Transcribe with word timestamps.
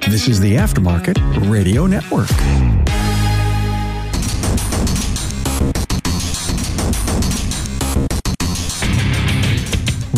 This 0.00 0.28
is 0.28 0.40
the 0.40 0.54
Aftermarket 0.56 1.50
Radio 1.50 1.86
Network. 1.86 2.30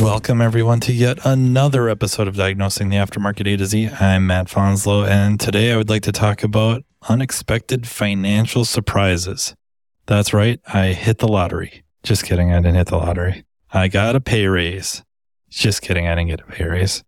Welcome, 0.01 0.41
everyone, 0.41 0.81
to 0.81 0.93
yet 0.93 1.19
another 1.25 1.89
episode 1.89 2.29
of 2.29 2.37
Diagnosing 2.37 2.89
the 2.89 2.97
Aftermarket 2.97 3.53
A 3.53 3.57
to 3.57 3.67
Z. 3.67 3.89
I'm 4.01 4.27
Matt 4.27 4.49
Fanslow, 4.49 5.09
and 5.09 5.41
today 5.41 5.73
I 5.73 5.77
would 5.77 5.89
like 5.89 6.03
to 6.03 6.13
talk 6.13 6.43
about 6.43 6.85
unexpected 7.09 7.87
financial 7.89 8.65
surprises. 8.65 9.55
That's 10.07 10.33
right, 10.33 10.61
I 10.67 10.89
hit 10.89 11.19
the 11.19 11.29
lottery. 11.29 11.85
Just 12.03 12.25
kidding, 12.25 12.53
I 12.53 12.57
didn't 12.57 12.77
hit 12.77 12.89
the 12.89 12.99
lottery. 12.99 13.45
I 13.73 13.89
got 13.89 14.15
a 14.15 14.21
pay 14.21 14.47
raise. 14.47 15.03
Just 15.49 15.83
kidding, 15.83 16.07
I 16.07 16.15
didn't 16.15 16.29
get 16.29 16.41
a 16.41 16.45
pay 16.45 16.65
raise. 16.65 17.03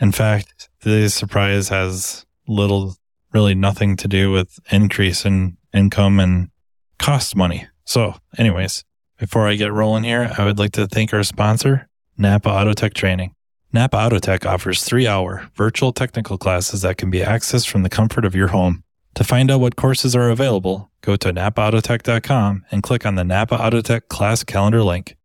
In 0.00 0.10
fact, 0.10 0.70
the 0.82 1.08
surprise 1.08 1.68
has 1.68 2.26
little, 2.46 2.96
really 3.32 3.54
nothing 3.54 3.96
to 3.96 4.08
do 4.08 4.30
with 4.30 4.58
increase 4.70 5.24
in 5.24 5.56
income 5.72 6.20
and 6.20 6.50
cost 6.98 7.34
money. 7.34 7.66
So, 7.84 8.14
anyways, 8.38 8.84
before 9.18 9.48
I 9.48 9.54
get 9.54 9.72
rolling 9.72 10.04
here, 10.04 10.32
I 10.36 10.44
would 10.44 10.58
like 10.58 10.72
to 10.72 10.86
thank 10.86 11.12
our 11.12 11.22
sponsor, 11.22 11.88
Napa 12.16 12.48
Autotech 12.48 12.94
Training. 12.94 13.34
Napa 13.72 13.96
Autotech 13.96 14.44
offers 14.44 14.84
three 14.84 15.06
hour 15.06 15.50
virtual 15.54 15.92
technical 15.92 16.36
classes 16.36 16.82
that 16.82 16.98
can 16.98 17.10
be 17.10 17.20
accessed 17.20 17.68
from 17.68 17.82
the 17.82 17.88
comfort 17.88 18.24
of 18.24 18.34
your 18.34 18.48
home. 18.48 18.84
To 19.14 19.24
find 19.24 19.50
out 19.50 19.60
what 19.60 19.76
courses 19.76 20.16
are 20.16 20.30
available, 20.30 20.90
go 21.02 21.16
to 21.16 21.32
napaautotech.com 21.32 22.64
and 22.70 22.82
click 22.82 23.04
on 23.06 23.14
the 23.14 23.24
Napa 23.24 23.56
Autotech 23.56 24.08
class 24.08 24.42
calendar 24.44 24.82
link. 24.82 25.16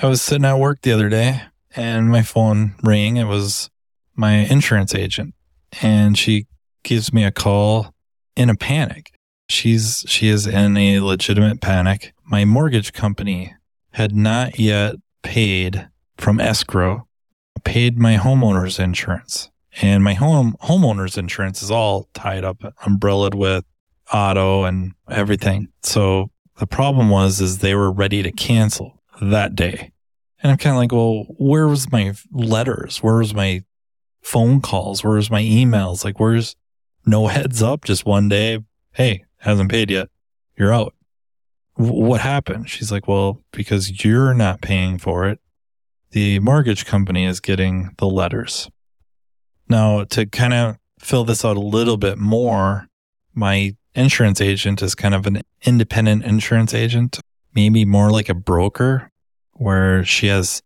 I 0.00 0.06
was 0.06 0.22
sitting 0.22 0.44
at 0.44 0.58
work 0.58 0.82
the 0.82 0.92
other 0.92 1.08
day 1.08 1.42
and 1.74 2.08
my 2.08 2.22
phone 2.22 2.74
rang. 2.82 3.16
It 3.16 3.24
was 3.24 3.70
my 4.18 4.32
insurance 4.34 4.94
agent 4.94 5.34
and 5.80 6.18
she 6.18 6.46
gives 6.82 7.12
me 7.12 7.24
a 7.24 7.30
call 7.30 7.94
in 8.36 8.50
a 8.50 8.54
panic. 8.54 9.12
She's, 9.48 10.04
she 10.08 10.28
is 10.28 10.46
in 10.46 10.76
a 10.76 11.00
legitimate 11.00 11.60
panic. 11.60 12.12
My 12.24 12.44
mortgage 12.44 12.92
company 12.92 13.54
had 13.92 14.14
not 14.14 14.58
yet 14.58 14.96
paid 15.22 15.88
from 16.16 16.40
escrow, 16.40 17.06
paid 17.64 17.98
my 17.98 18.16
homeowner's 18.16 18.78
insurance. 18.78 19.50
And 19.80 20.02
my 20.02 20.14
home 20.14 20.56
homeowner's 20.62 21.16
insurance 21.16 21.62
is 21.62 21.70
all 21.70 22.08
tied 22.12 22.44
up, 22.44 22.62
umbrellaed 22.84 23.34
with 23.34 23.64
auto 24.12 24.64
and 24.64 24.92
everything. 25.08 25.68
So 25.82 26.30
the 26.56 26.66
problem 26.66 27.10
was 27.10 27.40
is 27.40 27.58
they 27.58 27.74
were 27.74 27.92
ready 27.92 28.22
to 28.22 28.32
cancel 28.32 29.00
that 29.20 29.54
day. 29.54 29.92
And 30.42 30.52
I'm 30.52 30.58
kind 30.58 30.74
of 30.74 30.80
like, 30.80 30.92
well, 30.92 31.24
where 31.38 31.68
was 31.68 31.90
my 31.90 32.14
letters? 32.32 32.98
Where 32.98 33.16
was 33.16 33.34
my 33.34 33.62
phone 34.28 34.60
calls? 34.60 35.02
Where 35.02 35.14
was 35.14 35.30
my 35.30 35.42
emails? 35.42 36.04
Like, 36.04 36.20
where's 36.20 36.54
no 37.06 37.26
heads 37.28 37.62
up? 37.62 37.84
Just 37.84 38.06
one 38.06 38.28
day, 38.28 38.60
hey, 38.92 39.24
hasn't 39.38 39.70
paid 39.70 39.90
yet. 39.90 40.08
You're 40.56 40.72
out. 40.72 40.94
What 41.74 42.20
happened? 42.20 42.68
She's 42.68 42.90
like, 42.90 43.06
well, 43.06 43.40
because 43.52 44.04
you're 44.04 44.34
not 44.34 44.60
paying 44.60 44.98
for 44.98 45.28
it 45.28 45.40
the 46.12 46.38
mortgage 46.40 46.86
company 46.86 47.24
is 47.24 47.40
getting 47.40 47.90
the 47.98 48.06
letters. 48.06 48.70
Now, 49.68 50.04
to 50.04 50.26
kind 50.26 50.54
of 50.54 50.76
fill 50.98 51.24
this 51.24 51.44
out 51.44 51.56
a 51.56 51.60
little 51.60 51.96
bit 51.96 52.18
more, 52.18 52.88
my 53.34 53.76
insurance 53.94 54.40
agent 54.40 54.82
is 54.82 54.94
kind 54.94 55.14
of 55.14 55.26
an 55.26 55.42
independent 55.62 56.24
insurance 56.24 56.72
agent, 56.72 57.20
maybe 57.54 57.84
more 57.84 58.10
like 58.10 58.28
a 58.28 58.34
broker, 58.34 59.10
where 59.54 60.04
she 60.04 60.28
has 60.28 60.62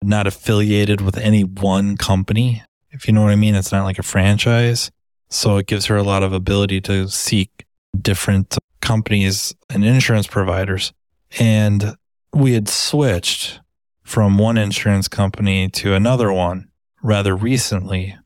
not 0.00 0.26
affiliated 0.26 1.00
with 1.00 1.18
any 1.18 1.44
one 1.44 1.96
company. 1.96 2.62
If 2.90 3.06
you 3.06 3.12
know 3.12 3.22
what 3.22 3.32
I 3.32 3.36
mean, 3.36 3.54
it's 3.54 3.72
not 3.72 3.84
like 3.84 3.98
a 3.98 4.02
franchise. 4.02 4.90
So 5.30 5.58
it 5.58 5.66
gives 5.66 5.86
her 5.86 5.96
a 5.96 6.02
lot 6.02 6.22
of 6.22 6.32
ability 6.32 6.80
to 6.82 7.08
seek 7.08 7.66
different 8.00 8.56
companies 8.80 9.54
and 9.68 9.84
insurance 9.84 10.26
providers. 10.26 10.92
And 11.38 11.96
we 12.32 12.54
had 12.54 12.68
switched 12.68 13.60
from 14.02 14.38
one 14.38 14.56
insurance 14.56 15.08
company 15.08 15.68
to 15.68 15.94
another 15.94 16.32
one 16.32 16.68
rather 17.02 17.36
recently. 17.36 18.16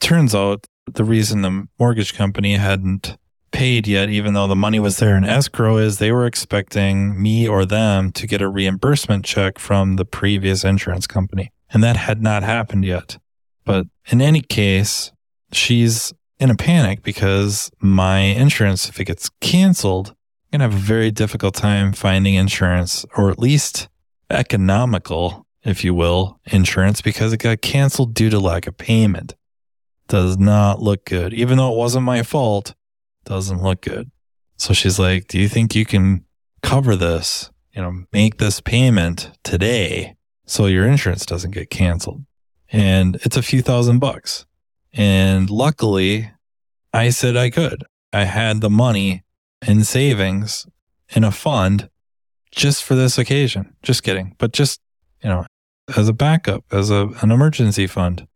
Turns 0.00 0.34
out 0.34 0.66
the 0.86 1.04
reason 1.04 1.42
the 1.42 1.68
mortgage 1.78 2.14
company 2.14 2.54
hadn't 2.54 3.18
paid 3.50 3.86
yet, 3.86 4.08
even 4.08 4.34
though 4.34 4.46
the 4.46 4.56
money 4.56 4.80
was 4.80 4.98
there 4.98 5.16
in 5.16 5.24
escrow, 5.24 5.76
is 5.76 5.98
they 5.98 6.12
were 6.12 6.26
expecting 6.26 7.20
me 7.20 7.46
or 7.46 7.64
them 7.64 8.12
to 8.12 8.26
get 8.26 8.42
a 8.42 8.48
reimbursement 8.48 9.24
check 9.24 9.58
from 9.58 9.96
the 9.96 10.04
previous 10.04 10.64
insurance 10.64 11.06
company. 11.06 11.52
And 11.70 11.82
that 11.82 11.96
had 11.96 12.22
not 12.22 12.42
happened 12.42 12.84
yet. 12.84 13.18
But 13.68 13.86
in 14.06 14.22
any 14.22 14.40
case, 14.40 15.12
she's 15.52 16.14
in 16.40 16.48
a 16.48 16.56
panic 16.56 17.02
because 17.02 17.70
my 17.80 18.20
insurance, 18.20 18.88
if 18.88 18.98
it 18.98 19.04
gets 19.04 19.28
canceled, 19.42 20.08
I'm 20.52 20.60
going 20.60 20.70
to 20.70 20.74
have 20.74 20.82
a 20.82 20.86
very 20.86 21.10
difficult 21.10 21.54
time 21.54 21.92
finding 21.92 22.34
insurance 22.34 23.04
or 23.14 23.30
at 23.30 23.38
least 23.38 23.90
economical, 24.30 25.46
if 25.62 25.84
you 25.84 25.92
will, 25.92 26.40
insurance 26.46 27.02
because 27.02 27.34
it 27.34 27.40
got 27.40 27.60
canceled 27.60 28.14
due 28.14 28.30
to 28.30 28.40
lack 28.40 28.66
of 28.66 28.78
payment. 28.78 29.34
Does 30.06 30.38
not 30.38 30.80
look 30.80 31.04
good. 31.04 31.34
Even 31.34 31.58
though 31.58 31.70
it 31.70 31.76
wasn't 31.76 32.06
my 32.06 32.22
fault, 32.22 32.74
doesn't 33.26 33.62
look 33.62 33.82
good. 33.82 34.10
So 34.56 34.72
she's 34.72 34.98
like, 34.98 35.28
Do 35.28 35.38
you 35.38 35.48
think 35.48 35.74
you 35.74 35.84
can 35.84 36.24
cover 36.62 36.96
this? 36.96 37.50
You 37.72 37.82
know, 37.82 38.04
make 38.14 38.38
this 38.38 38.62
payment 38.62 39.30
today 39.44 40.16
so 40.46 40.64
your 40.64 40.86
insurance 40.86 41.26
doesn't 41.26 41.50
get 41.50 41.68
canceled. 41.68 42.24
And 42.70 43.16
it's 43.16 43.36
a 43.36 43.42
few 43.42 43.62
thousand 43.62 43.98
bucks. 43.98 44.46
And 44.92 45.48
luckily, 45.50 46.30
I 46.92 47.10
said 47.10 47.36
I 47.36 47.50
could. 47.50 47.84
I 48.12 48.24
had 48.24 48.60
the 48.60 48.70
money 48.70 49.24
in 49.66 49.84
savings 49.84 50.66
in 51.10 51.24
a 51.24 51.30
fund 51.30 51.88
just 52.50 52.84
for 52.84 52.94
this 52.94 53.18
occasion. 53.18 53.74
Just 53.82 54.02
kidding. 54.02 54.34
But 54.38 54.52
just, 54.52 54.80
you 55.22 55.28
know, 55.28 55.46
as 55.96 56.08
a 56.08 56.12
backup, 56.12 56.64
as 56.72 56.90
a, 56.90 57.08
an 57.22 57.30
emergency 57.30 57.86
fund. 57.86 58.26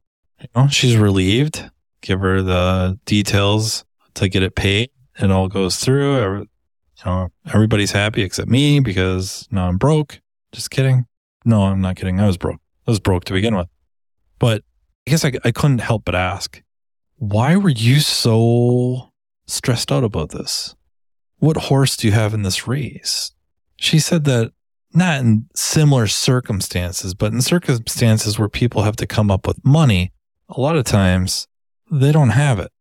You 0.40 0.48
know, 0.56 0.68
she's 0.68 0.96
relieved. 0.96 1.70
Give 2.00 2.20
her 2.20 2.42
the 2.42 2.98
details 3.04 3.84
to 4.14 4.28
get 4.28 4.42
it 4.42 4.54
paid. 4.54 4.90
It 5.20 5.30
all 5.30 5.48
goes 5.48 5.76
through. 5.76 6.18
Every, 6.18 6.40
you 6.40 7.04
know, 7.04 7.28
everybody's 7.46 7.92
happy 7.92 8.22
except 8.22 8.48
me 8.48 8.80
because 8.80 9.46
now 9.50 9.68
I'm 9.68 9.78
broke. 9.78 10.20
Just 10.52 10.70
kidding. 10.70 11.06
No, 11.44 11.62
I'm 11.62 11.80
not 11.80 11.96
kidding. 11.96 12.20
I 12.20 12.26
was 12.26 12.36
broke. 12.36 12.60
I 12.86 12.90
was 12.90 13.00
broke 13.00 13.24
to 13.24 13.32
begin 13.32 13.54
with. 13.56 13.68
But 14.42 14.64
I 15.06 15.10
guess 15.12 15.24
I, 15.24 15.34
I 15.44 15.52
couldn't 15.52 15.78
help 15.78 16.04
but 16.04 16.16
ask, 16.16 16.60
why 17.14 17.54
were 17.54 17.68
you 17.68 18.00
so 18.00 19.12
stressed 19.46 19.92
out 19.92 20.02
about 20.02 20.30
this? 20.30 20.74
What 21.38 21.56
horse 21.56 21.96
do 21.96 22.08
you 22.08 22.12
have 22.12 22.34
in 22.34 22.42
this 22.42 22.66
race? 22.66 23.30
She 23.76 24.00
said 24.00 24.24
that 24.24 24.50
not 24.92 25.20
in 25.20 25.48
similar 25.54 26.08
circumstances, 26.08 27.14
but 27.14 27.32
in 27.32 27.40
circumstances 27.40 28.36
where 28.36 28.48
people 28.48 28.82
have 28.82 28.96
to 28.96 29.06
come 29.06 29.30
up 29.30 29.46
with 29.46 29.64
money, 29.64 30.10
a 30.48 30.60
lot 30.60 30.74
of 30.74 30.86
times 30.86 31.46
they 31.88 32.10
don't 32.10 32.30
have 32.30 32.58
it. 32.58 32.72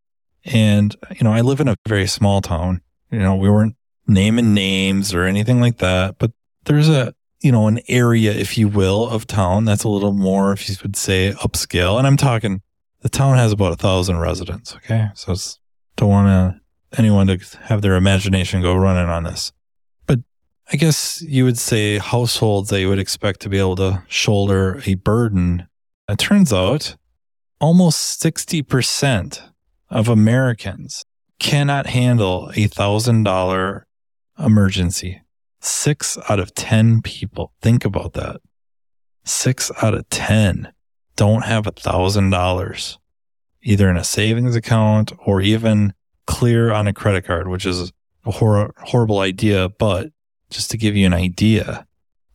And, 0.44 0.96
you 1.12 1.24
know, 1.24 1.32
I 1.32 1.42
live 1.42 1.60
in 1.60 1.68
a 1.68 1.76
very 1.88 2.08
small 2.08 2.42
town. 2.42 2.82
You 3.12 3.20
know, 3.20 3.36
we 3.36 3.52
weren't 3.52 3.76
naming 4.08 4.56
names 4.56 5.14
or 5.14 5.26
anything 5.26 5.62
like 5.62 5.78
that, 5.78 6.18
but 6.18 6.32
there's 6.64 6.90
a, 6.90 7.14
you 7.41 7.52
know, 7.52 7.68
an 7.68 7.79
area, 7.88 8.31
if 8.31 8.57
you 8.57 8.68
will, 8.68 9.09
of 9.09 9.28
town 9.28 9.66
that's 9.66 9.84
a 9.84 9.90
little 9.90 10.13
more, 10.13 10.53
if 10.53 10.69
you 10.69 10.75
would 10.84 10.96
say, 10.96 11.34
upscale. 11.34 11.97
And 11.97 12.06
I'm 12.06 12.18
talking, 12.18 12.62
the 13.02 13.09
town 13.09 13.35
has 13.38 13.52
about 13.52 13.74
a 13.74 13.78
thousand 13.78 14.19
residents. 14.19 14.75
Okay. 14.75 15.09
So 15.16 15.34
it's, 15.34 15.59
don't 15.97 16.09
want 16.09 16.28
to, 16.28 17.00
anyone 17.00 17.28
to 17.28 17.40
have 17.63 17.81
their 17.81 17.96
imagination 17.96 18.62
go 18.62 18.75
running 18.75 19.09
on 19.09 19.24
this. 19.24 19.52
But 20.06 20.19
I 20.72 20.78
guess 20.78 21.22
you 21.24 21.46
would 21.46 21.57
say 21.57 21.97
households 21.97 22.69
that 22.69 22.79
you 22.79 22.90
would 22.90 23.00
expect 23.00 23.40
to 23.41 23.50
be 23.50 23.58
able 23.58 23.75
to 23.78 24.03
shoulder 24.08 24.81
a 24.85 24.94
burden. 24.96 25.68
It 26.08 26.19
turns 26.19 26.53
out 26.53 26.96
almost 27.59 28.22
60% 28.22 29.41
of 29.90 30.08
Americans 30.08 31.05
cannot 31.40 31.87
handle 31.87 32.52
a 32.55 32.67
thousand 32.67 33.23
dollar 33.23 33.87
emergency. 34.37 35.22
Six 35.61 36.17
out 36.29 36.40
of 36.40 36.53
10 36.55 37.02
people. 37.02 37.53
Think 37.61 37.85
about 37.85 38.13
that. 38.13 38.41
Six 39.23 39.72
out 39.81 39.93
of 39.93 40.09
10 40.09 40.73
don't 41.16 41.43
have 41.43 41.67
a 41.67 41.72
thousand 41.72 42.31
dollars 42.31 42.97
either 43.63 43.90
in 43.90 43.97
a 43.97 44.03
savings 44.03 44.55
account 44.55 45.11
or 45.25 45.41
even 45.41 45.93
clear 46.25 46.72
on 46.72 46.87
a 46.87 46.93
credit 46.93 47.25
card, 47.25 47.47
which 47.47 47.66
is 47.66 47.91
a 48.25 48.31
hor- 48.31 48.73
horrible 48.79 49.19
idea, 49.19 49.69
but 49.69 50.11
just 50.49 50.72
to 50.72 50.78
give 50.78 50.96
you 50.96 51.05
an 51.05 51.13
idea, 51.13 51.85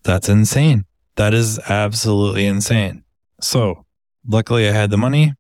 that's 0.02 0.28
insane. 0.28 0.84
That 1.16 1.34
is 1.34 1.58
absolutely 1.68 2.46
insane. 2.46 3.04
So, 3.40 3.84
luckily, 4.26 4.68
I 4.68 4.72
had 4.72 4.90
the 4.90 4.96
money, 4.96 5.34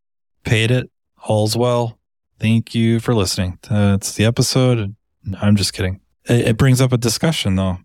paid 0.44 0.70
it, 0.70 0.90
all's 1.22 1.56
well. 1.56 1.98
Thank 2.38 2.74
you 2.74 3.00
for 3.00 3.14
listening. 3.14 3.58
That's 3.68 4.14
the 4.14 4.24
episode. 4.24 4.94
I'm 5.40 5.56
just 5.56 5.72
kidding. 5.72 6.00
It, 6.28 6.56
brings 6.56 6.80
up 6.80 6.92
a 6.92 6.98
discussion, 6.98 7.56
though, 7.56 7.78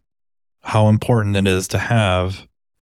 how 0.61 0.87
important 0.87 1.35
it 1.35 1.47
is 1.47 1.67
to 1.69 1.77
have 1.77 2.47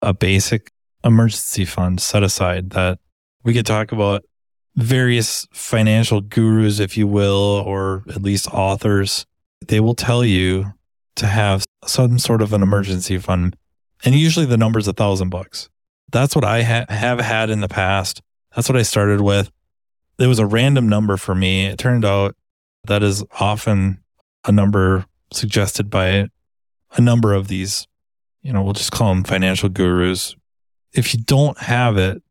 a 0.01 0.13
basic 0.13 0.71
emergency 1.03 1.65
fund 1.65 2.01
set 2.01 2.23
aside 2.23 2.71
that 2.71 2.99
we 3.43 3.53
could 3.53 3.65
talk 3.65 3.91
about 3.91 4.23
various 4.75 5.47
financial 5.51 6.21
gurus, 6.21 6.79
if 6.79 6.97
you 6.97 7.07
will, 7.07 7.63
or 7.65 8.03
at 8.09 8.21
least 8.21 8.47
authors, 8.53 9.25
they 9.67 9.79
will 9.79 9.95
tell 9.95 10.23
you 10.25 10.73
to 11.15 11.27
have 11.27 11.65
some 11.85 12.17
sort 12.17 12.41
of 12.41 12.53
an 12.53 12.63
emergency 12.63 13.17
fund. 13.17 13.55
And 14.03 14.15
usually 14.15 14.45
the 14.45 14.57
number's 14.57 14.87
a 14.87 14.93
thousand 14.93 15.29
bucks. 15.29 15.69
That's 16.11 16.35
what 16.35 16.45
I 16.45 16.63
ha- 16.63 16.85
have 16.89 17.19
had 17.19 17.49
in 17.49 17.61
the 17.61 17.67
past. 17.67 18.21
That's 18.55 18.69
what 18.69 18.77
I 18.77 18.83
started 18.83 19.21
with. 19.21 19.51
It 20.19 20.27
was 20.27 20.39
a 20.39 20.45
random 20.45 20.87
number 20.87 21.17
for 21.17 21.35
me. 21.35 21.65
It 21.65 21.77
turned 21.77 22.05
out 22.05 22.35
that 22.85 23.03
is 23.03 23.23
often 23.39 24.03
a 24.45 24.51
number 24.51 25.05
suggested 25.35 25.89
by 25.89 26.29
a 26.95 27.01
number 27.01 27.33
of 27.33 27.47
these, 27.47 27.87
you 28.41 28.53
know, 28.53 28.61
we'll 28.61 28.73
just 28.73 28.91
call 28.91 29.09
them 29.09 29.23
financial 29.23 29.69
gurus. 29.69 30.35
If 30.93 31.13
you 31.13 31.21
don't 31.21 31.57
have 31.59 31.97
it, 31.97 32.21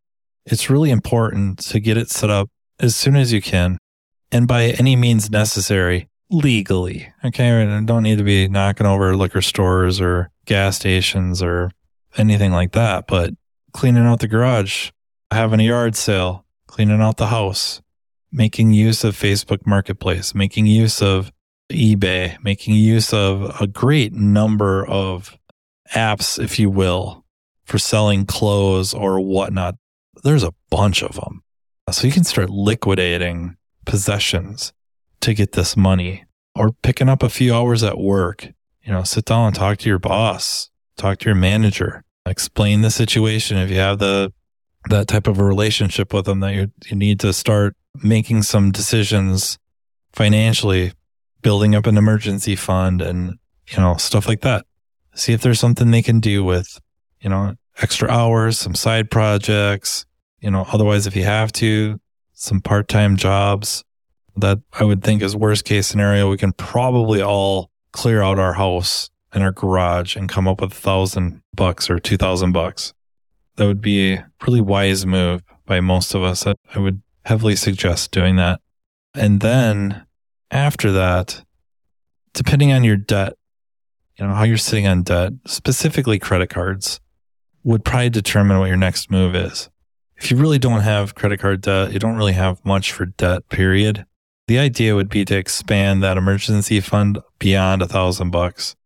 it's 0.46 0.70
really 0.70 0.90
important 0.90 1.58
to 1.70 1.80
get 1.80 1.96
it 1.96 2.10
set 2.10 2.30
up 2.30 2.50
as 2.78 2.96
soon 2.96 3.16
as 3.16 3.32
you 3.32 3.40
can 3.40 3.78
and 4.30 4.48
by 4.48 4.64
any 4.70 4.96
means 4.96 5.30
necessary 5.30 6.08
legally. 6.30 7.12
Okay. 7.24 7.62
And 7.62 7.86
don't 7.86 8.02
need 8.02 8.18
to 8.18 8.24
be 8.24 8.48
knocking 8.48 8.86
over 8.86 9.14
liquor 9.16 9.42
stores 9.42 10.00
or 10.00 10.30
gas 10.46 10.76
stations 10.76 11.42
or 11.42 11.70
anything 12.16 12.52
like 12.52 12.72
that, 12.72 13.06
but 13.06 13.34
cleaning 13.72 14.04
out 14.04 14.20
the 14.20 14.28
garage, 14.28 14.90
having 15.30 15.60
a 15.60 15.64
yard 15.64 15.96
sale, 15.96 16.44
cleaning 16.66 17.00
out 17.00 17.16
the 17.16 17.28
house, 17.28 17.80
making 18.30 18.72
use 18.72 19.04
of 19.04 19.16
Facebook 19.16 19.66
Marketplace, 19.66 20.34
making 20.34 20.66
use 20.66 21.02
of 21.02 21.32
eBay, 21.70 22.42
making 22.42 22.74
use 22.74 23.12
of 23.12 23.60
a 23.60 23.66
great 23.66 24.12
number 24.12 24.86
of 24.86 25.36
apps, 25.94 26.42
if 26.42 26.58
you 26.58 26.70
will, 26.70 27.24
for 27.64 27.78
selling 27.78 28.26
clothes 28.26 28.92
or 28.92 29.20
whatnot 29.20 29.76
there's 30.22 30.42
a 30.42 30.54
bunch 30.70 31.02
of 31.02 31.16
them. 31.16 31.42
So 31.90 32.06
you 32.06 32.12
can 32.12 32.24
start 32.24 32.50
liquidating 32.50 33.56
possessions 33.84 34.72
to 35.20 35.34
get 35.34 35.52
this 35.52 35.76
money 35.76 36.24
or 36.54 36.72
picking 36.82 37.08
up 37.08 37.22
a 37.22 37.28
few 37.28 37.54
hours 37.54 37.82
at 37.82 37.98
work. 37.98 38.44
You 38.82 38.92
know, 38.92 39.02
sit 39.02 39.24
down 39.26 39.48
and 39.48 39.54
talk 39.54 39.78
to 39.78 39.88
your 39.88 39.98
boss, 39.98 40.70
talk 40.96 41.18
to 41.18 41.26
your 41.26 41.34
manager, 41.34 42.04
explain 42.26 42.82
the 42.82 42.90
situation. 42.90 43.56
If 43.58 43.70
you 43.70 43.76
have 43.76 43.98
the, 43.98 44.32
that 44.88 45.08
type 45.08 45.26
of 45.26 45.38
a 45.38 45.44
relationship 45.44 46.12
with 46.12 46.24
them 46.24 46.40
that 46.40 46.54
you, 46.54 46.72
you 46.86 46.96
need 46.96 47.20
to 47.20 47.32
start 47.32 47.76
making 48.02 48.42
some 48.42 48.70
decisions 48.70 49.58
financially, 50.12 50.92
building 51.42 51.74
up 51.74 51.86
an 51.86 51.98
emergency 51.98 52.56
fund 52.56 53.02
and, 53.02 53.38
you 53.68 53.78
know, 53.78 53.96
stuff 53.96 54.26
like 54.26 54.40
that. 54.40 54.64
See 55.14 55.32
if 55.32 55.42
there's 55.42 55.60
something 55.60 55.90
they 55.90 56.02
can 56.02 56.20
do 56.20 56.42
with, 56.42 56.80
you 57.20 57.28
know, 57.28 57.54
extra 57.80 58.08
hours, 58.08 58.58
some 58.58 58.74
side 58.74 59.10
projects, 59.10 60.06
you 60.40 60.50
know, 60.50 60.66
otherwise, 60.72 61.06
if 61.06 61.14
you 61.14 61.24
have 61.24 61.52
to, 61.52 62.00
some 62.32 62.60
part 62.60 62.88
time 62.88 63.16
jobs 63.16 63.84
that 64.36 64.58
I 64.72 64.84
would 64.84 65.04
think 65.04 65.22
is 65.22 65.36
worst 65.36 65.64
case 65.64 65.86
scenario, 65.86 66.30
we 66.30 66.38
can 66.38 66.52
probably 66.52 67.22
all 67.22 67.70
clear 67.92 68.22
out 68.22 68.38
our 68.38 68.54
house 68.54 69.10
and 69.32 69.42
our 69.42 69.52
garage 69.52 70.16
and 70.16 70.28
come 70.28 70.48
up 70.48 70.60
with 70.60 70.72
a 70.72 70.74
thousand 70.74 71.42
bucks 71.54 71.88
or 71.88 71.98
two 71.98 72.16
thousand 72.16 72.52
bucks. 72.52 72.94
That 73.56 73.66
would 73.66 73.80
be 73.80 74.14
a 74.14 74.26
really 74.46 74.60
wise 74.60 75.04
move 75.04 75.42
by 75.66 75.80
most 75.80 76.14
of 76.14 76.22
us. 76.22 76.46
I 76.46 76.78
would 76.78 77.02
heavily 77.24 77.54
suggest 77.54 78.10
doing 78.10 78.36
that. 78.36 78.60
And 79.14 79.40
then 79.40 80.06
after 80.52 80.92
that, 80.92 81.44
depending 82.32 82.72
on 82.72 82.84
your 82.84 82.96
debt, 82.96 83.34
you 84.16 84.24
know, 84.24 84.34
how 84.34 84.44
you're 84.44 84.56
sitting 84.56 84.86
on 84.86 85.02
debt, 85.02 85.32
specifically 85.46 86.20
credit 86.20 86.50
cards, 86.50 87.00
would 87.64 87.84
probably 87.84 88.10
determine 88.10 88.60
what 88.60 88.68
your 88.68 88.76
next 88.76 89.10
move 89.10 89.34
is 89.34 89.68
if 90.22 90.30
you 90.30 90.36
really 90.36 90.58
don't 90.58 90.82
have 90.82 91.16
credit 91.16 91.40
card 91.40 91.62
debt, 91.62 91.92
you 91.92 91.98
don't 91.98 92.16
really 92.16 92.32
have 92.32 92.64
much 92.64 92.92
for 92.92 93.06
debt, 93.06 93.48
period. 93.48 94.06
The 94.46 94.60
idea 94.60 94.94
would 94.94 95.08
be 95.08 95.24
to 95.24 95.36
expand 95.36 96.00
that 96.02 96.16
emergency 96.16 96.78
fund 96.80 97.18
beyond 97.40 97.82
a 97.82 97.88
thousand 97.88 98.30
bucks 98.30 98.76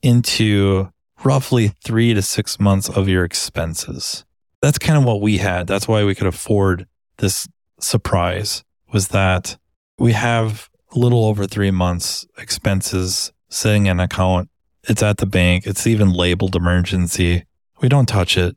into 0.00 0.90
roughly 1.24 1.72
three 1.82 2.14
to 2.14 2.22
six 2.22 2.60
months 2.60 2.88
of 2.88 3.08
your 3.08 3.24
expenses. 3.24 4.24
That's 4.62 4.78
kind 4.78 4.96
of 4.96 5.04
what 5.04 5.20
we 5.20 5.38
had. 5.38 5.66
That's 5.66 5.88
why 5.88 6.04
we 6.04 6.14
could 6.14 6.28
afford 6.28 6.86
this 7.16 7.48
surprise 7.80 8.62
was 8.92 9.08
that 9.08 9.58
we 9.98 10.12
have 10.12 10.70
a 10.96 10.98
little 10.98 11.24
over 11.24 11.46
three 11.46 11.70
months 11.70 12.26
expenses 12.38 13.32
sitting 13.48 13.86
in 13.86 13.92
an 13.92 14.00
account. 14.00 14.48
It's 14.88 15.02
at 15.02 15.18
the 15.18 15.26
bank. 15.26 15.66
It's 15.66 15.86
even 15.86 16.12
labeled 16.12 16.56
emergency. 16.56 17.44
We 17.80 17.88
don't 17.88 18.06
touch 18.06 18.36
it 18.36 18.56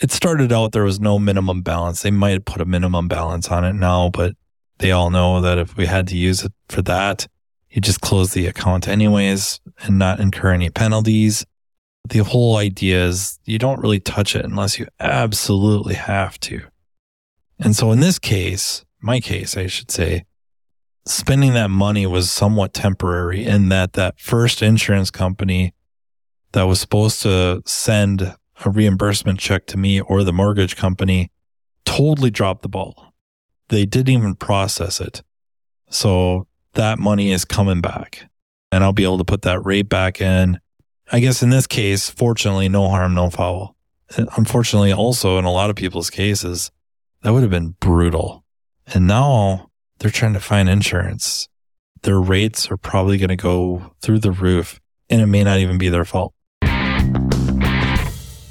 it 0.00 0.10
started 0.10 0.52
out 0.52 0.72
there 0.72 0.84
was 0.84 1.00
no 1.00 1.18
minimum 1.18 1.62
balance. 1.62 2.02
They 2.02 2.10
might 2.10 2.44
put 2.44 2.60
a 2.60 2.64
minimum 2.64 3.08
balance 3.08 3.48
on 3.48 3.64
it 3.64 3.74
now, 3.74 4.10
but 4.10 4.34
they 4.78 4.90
all 4.90 5.10
know 5.10 5.40
that 5.40 5.58
if 5.58 5.76
we 5.76 5.86
had 5.86 6.08
to 6.08 6.16
use 6.16 6.44
it 6.44 6.52
for 6.68 6.82
that, 6.82 7.28
you 7.70 7.80
just 7.80 8.00
close 8.00 8.32
the 8.32 8.46
account 8.46 8.88
anyways 8.88 9.60
and 9.82 9.98
not 9.98 10.20
incur 10.20 10.52
any 10.52 10.70
penalties. 10.70 11.46
The 12.08 12.18
whole 12.18 12.56
idea 12.56 13.06
is 13.06 13.38
you 13.44 13.58
don't 13.58 13.80
really 13.80 14.00
touch 14.00 14.36
it 14.36 14.44
unless 14.44 14.78
you 14.78 14.86
absolutely 15.00 15.94
have 15.94 16.38
to. 16.40 16.62
And 17.58 17.74
so 17.74 17.92
in 17.92 18.00
this 18.00 18.18
case, 18.18 18.84
my 19.00 19.20
case, 19.20 19.56
I 19.56 19.68
should 19.68 19.90
say, 19.90 20.24
spending 21.06 21.52
that 21.52 21.70
money 21.70 22.06
was 22.06 22.30
somewhat 22.30 22.72
temporary 22.72 23.44
in 23.44 23.68
that 23.68 23.92
that 23.94 24.18
first 24.18 24.62
insurance 24.62 25.10
company 25.10 25.74
that 26.52 26.62
was 26.62 26.80
supposed 26.80 27.22
to 27.22 27.62
send 27.66 28.34
a 28.64 28.70
reimbursement 28.70 29.38
check 29.38 29.66
to 29.66 29.76
me 29.76 30.00
or 30.00 30.24
the 30.24 30.32
mortgage 30.32 30.76
company 30.76 31.30
totally 31.84 32.30
dropped 32.30 32.62
the 32.62 32.68
ball. 32.68 33.12
They 33.68 33.84
didn't 33.84 34.14
even 34.14 34.34
process 34.34 35.00
it. 35.00 35.22
So 35.90 36.46
that 36.74 36.98
money 36.98 37.32
is 37.32 37.44
coming 37.44 37.80
back 37.80 38.28
and 38.72 38.82
I'll 38.82 38.92
be 38.92 39.04
able 39.04 39.18
to 39.18 39.24
put 39.24 39.42
that 39.42 39.64
rate 39.64 39.88
back 39.88 40.20
in. 40.20 40.58
I 41.12 41.20
guess 41.20 41.42
in 41.42 41.50
this 41.50 41.66
case, 41.66 42.08
fortunately, 42.08 42.68
no 42.68 42.88
harm, 42.88 43.14
no 43.14 43.30
foul. 43.30 43.76
Unfortunately, 44.36 44.92
also 44.92 45.38
in 45.38 45.44
a 45.44 45.52
lot 45.52 45.70
of 45.70 45.76
people's 45.76 46.10
cases, 46.10 46.70
that 47.22 47.32
would 47.32 47.42
have 47.42 47.50
been 47.50 47.74
brutal. 47.80 48.44
And 48.86 49.06
now 49.06 49.70
they're 50.04 50.10
trying 50.10 50.34
to 50.34 50.40
find 50.40 50.68
insurance. 50.68 51.48
Their 52.02 52.20
rates 52.20 52.70
are 52.70 52.76
probably 52.76 53.16
going 53.16 53.30
to 53.30 53.36
go 53.36 53.92
through 54.02 54.18
the 54.18 54.32
roof 54.32 54.78
and 55.08 55.22
it 55.22 55.26
may 55.26 55.42
not 55.42 55.60
even 55.60 55.78
be 55.78 55.88
their 55.88 56.04
fault. 56.04 56.34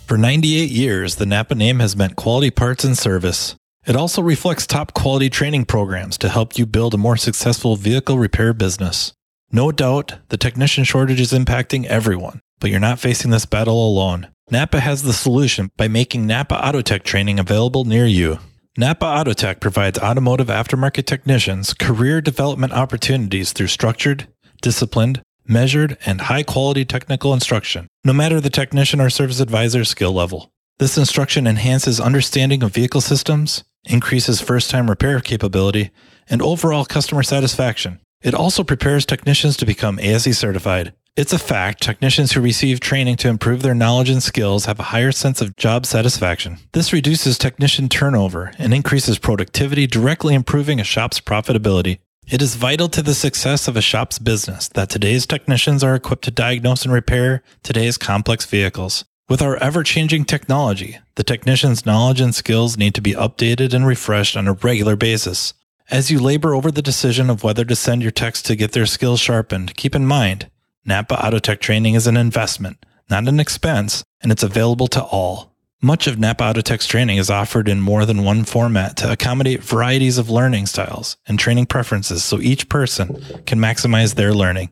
For 0.08 0.18
98 0.18 0.72
years, 0.72 1.18
the 1.18 1.28
Napa 1.28 1.54
name 1.54 1.80
has 1.80 1.96
meant 1.96 2.16
quality 2.16 2.50
parts 2.50 2.84
and 2.84 2.98
service. 2.98 3.56
It 3.86 3.96
also 3.96 4.24
reflects 4.24 4.66
top 4.66 4.96
quality 4.96 5.30
training 5.30 5.66
programs 5.66 6.18
to 6.20 6.30
help 6.30 6.58
you 6.58 6.66
build 6.66 6.96
a 6.96 6.98
more 6.98 7.18
successful 7.18 7.75
vehicle 7.75 8.18
repair 8.18 8.56
business. 8.56 9.13
No 9.51 9.72
doubt, 9.72 10.16
the 10.30 10.38
technician 10.38 10.86
shortage 10.86 11.22
is 11.22 11.34
impacting 11.34 11.86
everyone, 11.86 12.39
but 12.60 12.72
you're 12.72 12.80
not 12.80 12.98
facing 12.98 13.30
this 13.30 13.46
battle 13.46 13.88
alone. 13.88 14.30
Napa 14.50 14.80
has 14.80 15.04
the 15.04 15.13
solution 15.13 15.70
by 15.77 15.88
making 15.88 16.25
Napa 16.25 16.56
Autotech 16.56 17.04
training 17.04 17.38
available 17.38 17.86
near 17.86 18.08
you. 18.08 18.39
Napa 18.75 19.06
Autotech 19.06 19.60
provides 19.60 20.00
automotive 20.00 20.48
aftermarket 20.48 21.06
technicians 21.06 21.75
career 21.75 22.22
development 22.22 22.74
opportunities 22.74 23.53
through 23.53 23.68
structured, 23.68 24.27
disciplined, 24.63 25.22
measured, 25.48 25.96
and 26.08 26.22
high 26.22 26.42
quality 26.42 26.84
technical 26.84 27.36
instruction, 27.36 27.88
no 28.03 28.13
matter 28.13 28.42
the 28.42 28.50
technician 28.50 29.00
or 29.00 29.12
service 29.12 29.39
advisor 29.39 29.86
skill 29.86 30.12
level. 30.12 30.51
This 30.80 30.98
instruction 30.98 31.46
enhances 31.46 32.00
understanding 32.00 32.63
of 32.63 32.74
vehicle 32.74 33.01
systems, 33.01 33.63
increases 33.86 34.42
first 34.42 34.72
time 34.72 34.89
repair 34.89 35.20
capability, 35.20 35.92
and 36.27 36.42
overall 36.42 36.84
customer 36.84 37.22
satisfaction. 37.22 38.00
It 38.24 38.34
also 38.34 38.63
prepares 38.63 39.06
technicians 39.06 39.56
to 39.58 39.68
become 39.68 40.00
ASE 40.00 40.36
certified. 40.36 40.94
It's 41.15 41.32
a 41.32 41.38
fact 41.38 41.84
technicians 41.84 42.32
who 42.32 42.41
receive 42.41 42.79
training 42.79 43.17
to 43.17 43.27
improve 43.27 43.62
their 43.62 43.75
knowledge 43.75 44.10
and 44.10 44.24
skills 44.24 44.65
have 44.65 44.79
a 44.79 44.89
higher 44.89 45.12
sense 45.12 45.41
of 45.41 45.55
job 45.55 45.86
satisfaction. 45.86 46.58
This 46.72 46.91
reduces 46.91 47.38
technician 47.38 47.88
turnover 47.88 48.51
and 48.58 48.74
increases 48.74 49.20
productivity, 49.20 49.86
directly 49.86 50.34
improving 50.34 50.79
a 50.79 50.84
shop's 50.84 51.20
profitability. 51.20 52.00
It 52.27 52.41
is 52.41 52.55
vital 52.55 52.89
to 52.89 53.03
the 53.03 53.13
success 53.13 53.67
of 53.67 53.77
a 53.77 53.82
shop's 53.82 54.17
business 54.17 54.70
that 54.70 54.89
today's 54.89 55.27
technicians 55.27 55.84
are 55.84 55.93
equipped 55.93 56.24
to 56.24 56.32
diagnose 56.32 56.84
and 56.84 56.91
repair 56.91 57.43
today's 57.62 58.00
complex 58.00 58.48
vehicles. 58.48 59.05
With 59.29 59.43
our 59.43 59.58
ever 59.58 59.84
changing 59.84 60.25
technology, 60.25 60.98
the 61.13 61.24
technician's 61.24 61.86
knowledge 61.86 62.22
and 62.22 62.34
skills 62.34 62.75
need 62.75 62.96
to 62.96 63.01
be 63.01 63.13
updated 63.13 63.75
and 63.75 63.86
refreshed 63.86 64.36
on 64.36 64.48
a 64.48 64.53
regular 64.53 64.96
basis. 64.96 65.53
As 65.91 66.10
you 66.10 66.20
labor 66.20 66.55
over 66.55 66.72
the 66.72 66.82
decision 66.82 67.29
of 67.29 67.43
whether 67.43 67.65
to 67.65 67.75
send 67.75 68.01
your 68.01 68.10
techs 68.10 68.41
to 68.41 68.55
get 68.55 68.72
their 68.72 68.88
skills 68.88 69.20
sharpened, 69.20 69.75
keep 69.75 69.93
in 69.93 70.08
mind 70.08 70.50
Napa 70.86 71.16
Autotech 71.16 71.60
training 71.60 71.94
is 71.94 72.08
an 72.08 72.18
investment, 72.18 72.86
not 73.10 73.28
an 73.28 73.40
expense, 73.40 74.04
and 74.22 74.32
it's 74.32 74.44
available 74.44 74.88
to 74.88 75.02
all. 75.02 75.56
Much 75.82 76.08
of 76.08 76.20
Napa 76.20 76.44
Autotech's 76.44 76.88
training 76.88 77.18
is 77.18 77.30
offered 77.30 77.70
in 77.70 77.80
more 77.80 78.06
than 78.06 78.24
one 78.24 78.44
format 78.44 78.98
to 78.98 79.12
accommodate 79.12 79.63
varieties 79.63 80.18
of 80.18 80.30
learning 80.30 80.66
styles 80.66 81.16
and 81.25 81.40
training 81.40 81.66
preferences 81.66 82.24
so 82.24 82.40
each 82.40 82.68
person 82.68 83.22
can 83.46 83.60
maximize 83.60 84.16
their 84.16 84.34
learning. 84.34 84.70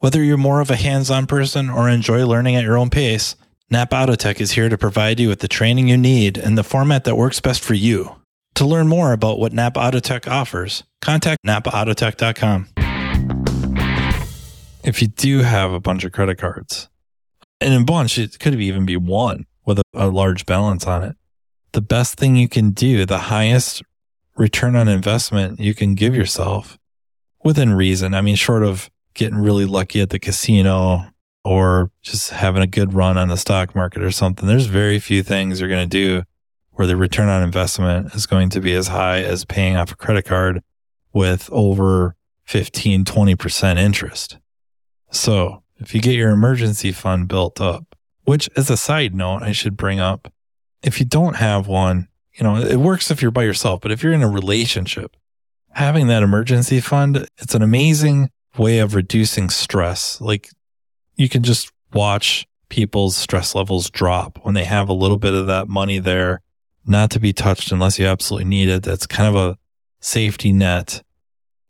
Whether 0.00 0.22
you're 0.22 0.36
more 0.36 0.60
of 0.60 0.70
a 0.70 0.76
hands 0.76 1.10
on 1.10 1.26
person 1.26 1.70
or 1.70 1.88
enjoy 1.88 2.26
learning 2.26 2.56
at 2.56 2.64
your 2.64 2.76
own 2.76 2.90
pace, 2.90 3.36
Napa 3.70 3.94
Autotech 3.96 4.40
is 4.40 4.52
here 4.52 4.68
to 4.68 4.76
provide 4.76 5.18
you 5.18 5.28
with 5.28 5.40
the 5.40 5.48
training 5.48 5.88
you 5.88 5.96
need 5.96 6.36
in 6.36 6.56
the 6.56 6.64
format 6.64 7.04
that 7.04 7.16
works 7.16 7.40
best 7.40 7.64
for 7.64 7.74
you. 7.74 8.16
To 8.56 8.66
learn 8.66 8.86
more 8.86 9.12
about 9.12 9.38
what 9.38 9.54
Napa 9.54 9.80
Autotech 9.80 10.30
offers, 10.30 10.84
contact 11.00 11.42
napaautotech.com. 11.46 12.83
If 14.84 15.00
you 15.00 15.08
do 15.08 15.38
have 15.38 15.72
a 15.72 15.80
bunch 15.80 16.04
of 16.04 16.12
credit 16.12 16.36
cards, 16.36 16.90
and 17.60 17.72
in 17.72 17.82
a 17.82 17.84
bunch, 17.84 18.18
it 18.18 18.38
could 18.38 18.54
even 18.60 18.84
be 18.84 18.98
one 18.98 19.46
with 19.64 19.78
a, 19.78 19.82
a 19.94 20.08
large 20.08 20.44
balance 20.44 20.86
on 20.86 21.02
it. 21.02 21.16
The 21.72 21.80
best 21.80 22.16
thing 22.16 22.36
you 22.36 22.48
can 22.48 22.72
do, 22.72 23.06
the 23.06 23.18
highest 23.18 23.82
return 24.36 24.76
on 24.76 24.88
investment 24.88 25.58
you 25.58 25.74
can 25.74 25.94
give 25.94 26.14
yourself 26.14 26.78
within 27.42 27.72
reason. 27.72 28.14
I 28.14 28.20
mean, 28.20 28.36
short 28.36 28.62
of 28.62 28.90
getting 29.14 29.38
really 29.38 29.64
lucky 29.64 30.02
at 30.02 30.10
the 30.10 30.18
casino 30.18 31.06
or 31.44 31.90
just 32.02 32.30
having 32.30 32.62
a 32.62 32.66
good 32.66 32.92
run 32.92 33.16
on 33.16 33.28
the 33.28 33.36
stock 33.36 33.74
market 33.74 34.02
or 34.02 34.10
something, 34.10 34.46
there's 34.46 34.66
very 34.66 34.98
few 34.98 35.22
things 35.22 35.60
you're 35.60 35.68
going 35.68 35.88
to 35.88 35.98
do 35.98 36.24
where 36.72 36.86
the 36.86 36.96
return 36.96 37.28
on 37.28 37.42
investment 37.42 38.14
is 38.14 38.26
going 38.26 38.50
to 38.50 38.60
be 38.60 38.74
as 38.74 38.88
high 38.88 39.22
as 39.22 39.44
paying 39.44 39.76
off 39.76 39.92
a 39.92 39.96
credit 39.96 40.24
card 40.24 40.62
with 41.12 41.48
over 41.52 42.16
15, 42.44 43.04
20% 43.04 43.78
interest. 43.78 44.38
So 45.14 45.62
if 45.76 45.94
you 45.94 46.00
get 46.00 46.14
your 46.14 46.30
emergency 46.30 46.92
fund 46.92 47.28
built 47.28 47.60
up, 47.60 47.96
which 48.24 48.48
as 48.56 48.70
a 48.70 48.76
side 48.76 49.14
note, 49.14 49.42
I 49.42 49.52
should 49.52 49.76
bring 49.76 50.00
up, 50.00 50.32
if 50.82 50.98
you 50.98 51.06
don't 51.06 51.36
have 51.36 51.66
one, 51.66 52.08
you 52.34 52.42
know, 52.42 52.56
it 52.56 52.76
works 52.76 53.10
if 53.10 53.22
you're 53.22 53.30
by 53.30 53.44
yourself, 53.44 53.80
but 53.80 53.92
if 53.92 54.02
you're 54.02 54.12
in 54.12 54.22
a 54.22 54.28
relationship, 54.28 55.16
having 55.70 56.08
that 56.08 56.22
emergency 56.22 56.80
fund, 56.80 57.28
it's 57.38 57.54
an 57.54 57.62
amazing 57.62 58.30
way 58.58 58.78
of 58.78 58.94
reducing 58.94 59.50
stress. 59.50 60.20
Like 60.20 60.48
you 61.16 61.28
can 61.28 61.42
just 61.42 61.70
watch 61.92 62.46
people's 62.68 63.16
stress 63.16 63.54
levels 63.54 63.90
drop 63.90 64.38
when 64.42 64.54
they 64.54 64.64
have 64.64 64.88
a 64.88 64.94
little 64.94 65.18
bit 65.18 65.34
of 65.34 65.46
that 65.46 65.68
money 65.68 65.98
there 65.98 66.40
not 66.86 67.10
to 67.12 67.20
be 67.20 67.32
touched 67.32 67.72
unless 67.72 67.98
you 67.98 68.06
absolutely 68.06 68.48
need 68.48 68.68
it. 68.68 68.82
That's 68.82 69.06
kind 69.06 69.28
of 69.28 69.36
a 69.36 69.58
safety 70.00 70.52
net. 70.52 71.02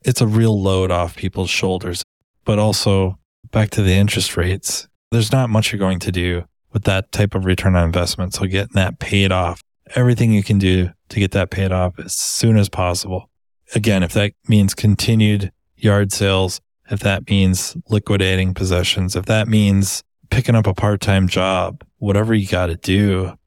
It's 0.03 0.21
a 0.21 0.27
real 0.27 0.61
load 0.61 0.91
off 0.91 1.17
people's 1.17 1.51
shoulders. 1.51 2.03
But 2.45 2.59
also 2.59 3.19
back 3.55 3.71
to 3.71 3.83
the 3.83 3.95
interest 3.95 4.37
rates, 4.37 4.89
there's 5.13 5.33
not 5.33 5.49
much 5.49 5.73
you're 5.73 5.79
going 5.79 6.01
to 6.01 6.13
do 6.13 6.45
with 6.73 6.83
that 6.85 7.13
type 7.13 7.37
of 7.37 7.45
return 7.45 7.77
on 7.77 7.85
investment. 7.85 8.35
So 8.35 8.47
getting 8.47 8.75
that 8.75 8.99
paid 8.99 9.31
off, 9.31 9.63
everything 9.95 10.33
you 10.33 10.43
can 10.43 10.59
do 10.59 10.91
to 11.11 11.21
get 11.21 11.31
that 11.31 11.51
paid 11.51 11.71
off 11.71 11.97
as 12.01 12.15
soon 12.15 12.57
as 12.57 12.69
possible. 12.69 13.31
Again, 13.75 14.03
if 14.03 14.13
that 14.15 14.33
means 14.49 14.75
continued 14.75 15.53
yard 15.77 16.13
sales, 16.13 16.61
if 16.91 17.01
that 17.01 17.31
means 17.31 17.77
liquidating 17.89 18.55
possessions, 18.55 19.15
if 19.15 19.27
that 19.27 19.47
means 19.47 20.03
picking 20.31 20.57
up 20.57 20.67
a 20.67 20.75
part 20.75 21.01
time 21.01 21.29
job, 21.29 21.85
whatever 21.99 22.35
you 22.35 22.49
got 22.49 22.67
to 22.67 22.77
do 22.77 23.39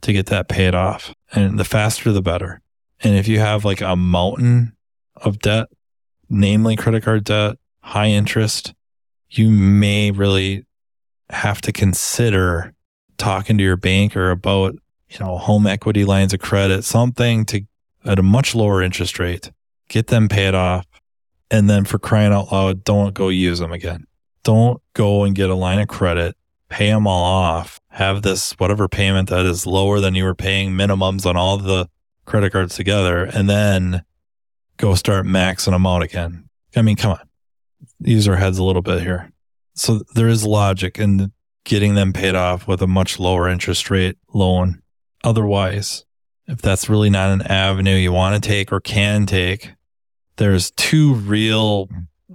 to 0.00 0.12
get 0.12 0.26
that 0.26 0.48
paid 0.48 0.74
off. 0.74 1.14
And 1.32 1.58
the 1.58 1.64
faster, 1.64 2.12
the 2.12 2.22
better. 2.22 2.62
And 3.00 3.14
if 3.14 3.28
you 3.28 3.40
have 3.40 3.66
like 3.66 3.82
a 3.82 3.94
mountain 3.94 4.74
of 5.16 5.38
debt, 5.38 5.68
namely 6.30 6.76
credit 6.76 7.02
card 7.02 7.24
debt, 7.24 7.56
high 7.82 8.08
interest, 8.08 8.72
you 9.30 9.50
may 9.50 10.10
really 10.10 10.64
have 11.30 11.60
to 11.62 11.72
consider 11.72 12.74
talking 13.18 13.58
to 13.58 13.64
your 13.64 13.76
banker 13.76 14.30
about, 14.30 14.74
you 15.08 15.18
know, 15.20 15.38
home 15.38 15.66
equity 15.66 16.04
lines 16.04 16.32
of 16.32 16.40
credit, 16.40 16.84
something 16.84 17.44
to 17.46 17.62
at 18.04 18.18
a 18.18 18.22
much 18.22 18.54
lower 18.54 18.82
interest 18.82 19.18
rate, 19.18 19.50
get 19.88 20.06
them 20.08 20.28
paid 20.28 20.54
off. 20.54 20.86
And 21.50 21.68
then 21.68 21.84
for 21.84 21.98
crying 21.98 22.32
out 22.32 22.50
loud, 22.50 22.84
don't 22.84 23.12
go 23.12 23.28
use 23.28 23.58
them 23.58 23.72
again. 23.72 24.06
Don't 24.42 24.80
go 24.94 25.24
and 25.24 25.34
get 25.34 25.50
a 25.50 25.54
line 25.54 25.80
of 25.80 25.88
credit, 25.88 26.36
pay 26.68 26.88
them 26.88 27.06
all 27.06 27.24
off 27.24 27.80
have 27.90 28.22
this 28.22 28.52
whatever 28.52 28.88
payment 28.88 29.28
that 29.28 29.44
is 29.44 29.66
lower 29.66 30.00
than 30.00 30.14
you 30.14 30.24
were 30.24 30.34
paying 30.34 30.70
minimums 30.70 31.26
on 31.26 31.36
all 31.36 31.58
the 31.58 31.88
credit 32.24 32.52
cards 32.52 32.76
together 32.76 33.24
and 33.24 33.50
then 33.50 34.02
go 34.76 34.94
start 34.94 35.26
maxing 35.26 35.72
them 35.72 35.86
out 35.86 36.02
again. 36.02 36.48
I 36.76 36.82
mean, 36.82 36.96
come 36.96 37.12
on. 37.12 37.29
Use 38.00 38.28
our 38.28 38.36
heads 38.36 38.58
a 38.58 38.64
little 38.64 38.82
bit 38.82 39.02
here. 39.02 39.32
So 39.74 40.02
there 40.14 40.28
is 40.28 40.44
logic 40.44 40.98
in 40.98 41.32
getting 41.64 41.94
them 41.94 42.12
paid 42.12 42.34
off 42.34 42.66
with 42.66 42.82
a 42.82 42.86
much 42.86 43.18
lower 43.18 43.48
interest 43.48 43.90
rate 43.90 44.16
loan. 44.32 44.82
Otherwise, 45.22 46.04
if 46.46 46.60
that's 46.60 46.88
really 46.88 47.10
not 47.10 47.30
an 47.30 47.42
avenue 47.42 47.94
you 47.94 48.12
want 48.12 48.42
to 48.42 48.48
take 48.48 48.72
or 48.72 48.80
can 48.80 49.26
take, 49.26 49.74
there's 50.36 50.70
two 50.72 51.14
real, 51.14 51.88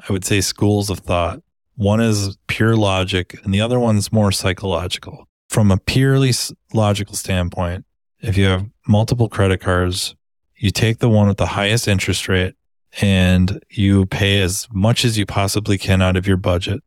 I 0.08 0.14
would 0.14 0.24
say, 0.24 0.42
schools 0.42 0.90
of 0.90 1.00
thought. 1.00 1.42
One 1.76 2.00
is 2.00 2.38
pure 2.48 2.76
logic 2.76 3.36
and 3.44 3.54
the 3.54 3.62
other 3.62 3.80
one's 3.80 4.12
more 4.12 4.32
psychological 4.32 5.28
from 5.56 5.72
a 5.72 5.78
purely 5.78 6.34
logical 6.74 7.16
standpoint, 7.16 7.86
if 8.20 8.38
you 8.38 8.44
have 8.46 8.66
multiple 8.88 9.30
credit 9.30 9.62
cards, 9.62 10.14
you 10.58 10.70
take 10.70 11.00
the 11.00 11.08
one 11.08 11.30
with 11.30 11.38
the 11.38 11.46
highest 11.46 11.88
interest 11.88 12.28
rate 12.28 12.56
and 13.02 13.62
you 13.70 14.06
pay 14.06 14.42
as 14.42 14.68
much 14.72 15.04
as 15.04 15.18
you 15.18 15.26
possibly 15.26 15.78
can 15.78 16.02
out 16.02 16.16
of 16.16 16.28
your 16.28 16.38
budget. 16.38 16.84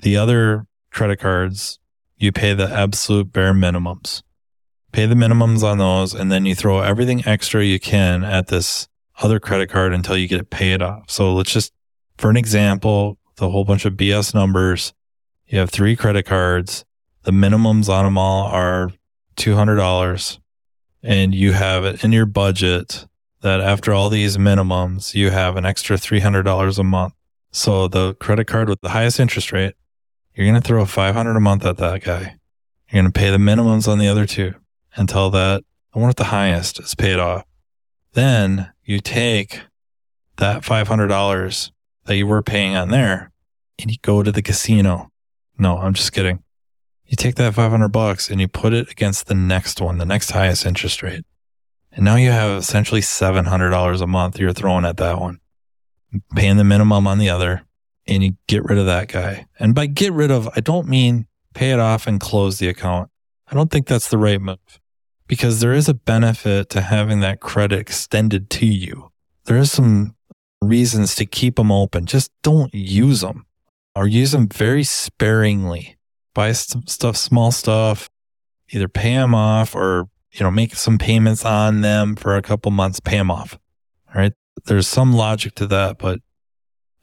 The 0.00 0.16
other 0.16 0.66
credit 0.90 1.18
cards, 1.18 1.78
you 2.16 2.32
pay 2.32 2.54
the 2.54 2.68
absolute 2.68 3.32
bare 3.32 3.54
minimums. 3.54 4.22
Pay 4.92 5.06
the 5.06 5.14
minimums 5.14 5.62
on 5.62 5.78
those, 5.78 6.14
and 6.14 6.30
then 6.30 6.46
you 6.46 6.54
throw 6.54 6.80
everything 6.80 7.26
extra 7.26 7.64
you 7.64 7.80
can 7.80 8.24
at 8.24 8.48
this 8.48 8.88
other 9.20 9.40
credit 9.40 9.68
card 9.70 9.92
until 9.92 10.16
you 10.16 10.28
get 10.28 10.40
it 10.40 10.50
paid 10.50 10.82
off. 10.82 11.10
So 11.10 11.34
let's 11.34 11.52
just, 11.52 11.72
for 12.16 12.30
an 12.30 12.36
example, 12.36 13.18
the 13.36 13.50
whole 13.50 13.64
bunch 13.64 13.84
of 13.84 13.94
BS 13.94 14.34
numbers, 14.34 14.92
you 15.46 15.58
have 15.58 15.70
three 15.70 15.96
credit 15.96 16.24
cards 16.24 16.84
the 17.26 17.32
minimums 17.32 17.88
on 17.88 18.04
them 18.04 18.16
all 18.16 18.44
are 18.44 18.92
$200 19.34 20.38
and 21.02 21.34
you 21.34 21.52
have 21.52 21.84
it 21.84 22.04
in 22.04 22.12
your 22.12 22.24
budget 22.24 23.04
that 23.46 23.60
after 23.60 23.92
all 23.92 24.10
these 24.10 24.36
minimums, 24.36 25.14
you 25.14 25.30
have 25.30 25.56
an 25.56 25.64
extra 25.64 25.96
$300 25.96 26.78
a 26.78 26.82
month. 26.82 27.14
So 27.52 27.86
the 27.86 28.14
credit 28.14 28.46
card 28.48 28.68
with 28.68 28.80
the 28.80 28.88
highest 28.88 29.20
interest 29.20 29.52
rate, 29.52 29.74
you're 30.34 30.48
going 30.48 30.60
to 30.60 30.66
throw 30.66 30.84
500 30.84 31.36
a 31.36 31.40
month 31.40 31.64
at 31.64 31.76
that 31.76 32.02
guy. 32.02 32.38
You're 32.90 33.02
going 33.02 33.12
to 33.12 33.16
pay 33.16 33.30
the 33.30 33.36
minimums 33.36 33.86
on 33.86 34.00
the 34.00 34.08
other 34.08 34.26
two 34.26 34.54
until 34.96 35.30
that 35.30 35.62
the 35.92 36.00
one 36.00 36.08
with 36.08 36.16
the 36.16 36.24
highest 36.24 36.80
is 36.80 36.96
paid 36.96 37.20
off. 37.20 37.44
Then 38.14 38.72
you 38.84 38.98
take 38.98 39.60
that 40.38 40.62
$500 40.62 41.70
that 42.06 42.16
you 42.16 42.26
were 42.26 42.42
paying 42.42 42.74
on 42.74 42.90
there 42.90 43.30
and 43.78 43.92
you 43.92 43.96
go 44.02 44.24
to 44.24 44.32
the 44.32 44.42
casino. 44.42 45.12
No, 45.56 45.78
I'm 45.78 45.94
just 45.94 46.12
kidding. 46.12 46.42
You 47.06 47.14
take 47.14 47.36
that 47.36 47.54
500 47.54 47.88
bucks 47.90 48.28
and 48.28 48.40
you 48.40 48.48
put 48.48 48.72
it 48.72 48.90
against 48.90 49.28
the 49.28 49.36
next 49.36 49.80
one, 49.80 49.98
the 49.98 50.04
next 50.04 50.32
highest 50.32 50.66
interest 50.66 51.00
rate. 51.00 51.24
And 51.96 52.04
now 52.04 52.14
you 52.14 52.30
have 52.30 52.56
essentially 52.56 53.00
$700 53.00 54.00
a 54.00 54.06
month 54.06 54.38
you're 54.38 54.52
throwing 54.52 54.84
at 54.84 54.98
that 54.98 55.20
one, 55.20 55.40
paying 56.36 56.58
the 56.58 56.64
minimum 56.64 57.08
on 57.08 57.18
the 57.18 57.30
other, 57.30 57.64
and 58.06 58.22
you 58.22 58.36
get 58.46 58.64
rid 58.64 58.78
of 58.78 58.86
that 58.86 59.08
guy. 59.08 59.46
And 59.58 59.74
by 59.74 59.86
get 59.86 60.12
rid 60.12 60.30
of, 60.30 60.48
I 60.54 60.60
don't 60.60 60.86
mean 60.86 61.26
pay 61.54 61.72
it 61.72 61.80
off 61.80 62.06
and 62.06 62.20
close 62.20 62.58
the 62.58 62.68
account. 62.68 63.10
I 63.48 63.54
don't 63.54 63.70
think 63.70 63.88
that's 63.88 64.08
the 64.08 64.18
right 64.18 64.40
move 64.40 64.58
because 65.26 65.60
there 65.60 65.72
is 65.72 65.88
a 65.88 65.94
benefit 65.94 66.68
to 66.70 66.82
having 66.82 67.20
that 67.20 67.40
credit 67.40 67.80
extended 67.80 68.50
to 68.50 68.66
you. 68.66 69.10
There 69.46 69.56
is 69.56 69.72
some 69.72 70.14
reasons 70.60 71.16
to 71.16 71.26
keep 71.26 71.56
them 71.56 71.72
open. 71.72 72.06
Just 72.06 72.30
don't 72.42 72.72
use 72.72 73.22
them 73.22 73.46
or 73.96 74.06
use 74.06 74.30
them 74.30 74.48
very 74.48 74.84
sparingly 74.84 75.96
buy 76.36 76.52
some 76.52 76.86
stuff, 76.86 77.16
small 77.16 77.50
stuff, 77.50 78.10
either 78.68 78.88
pay 78.88 79.14
them 79.14 79.34
off 79.34 79.74
or, 79.74 80.08
you 80.32 80.44
know, 80.44 80.50
make 80.50 80.74
some 80.74 80.98
payments 80.98 81.44
on 81.44 81.80
them 81.80 82.16
for 82.16 82.36
a 82.36 82.42
couple 82.42 82.70
months, 82.70 83.00
pay 83.00 83.16
them 83.16 83.30
off. 83.30 83.58
All 84.08 84.20
right. 84.20 84.32
There's 84.66 84.88
some 84.88 85.12
logic 85.12 85.54
to 85.56 85.66
that, 85.68 85.98
but 85.98 86.20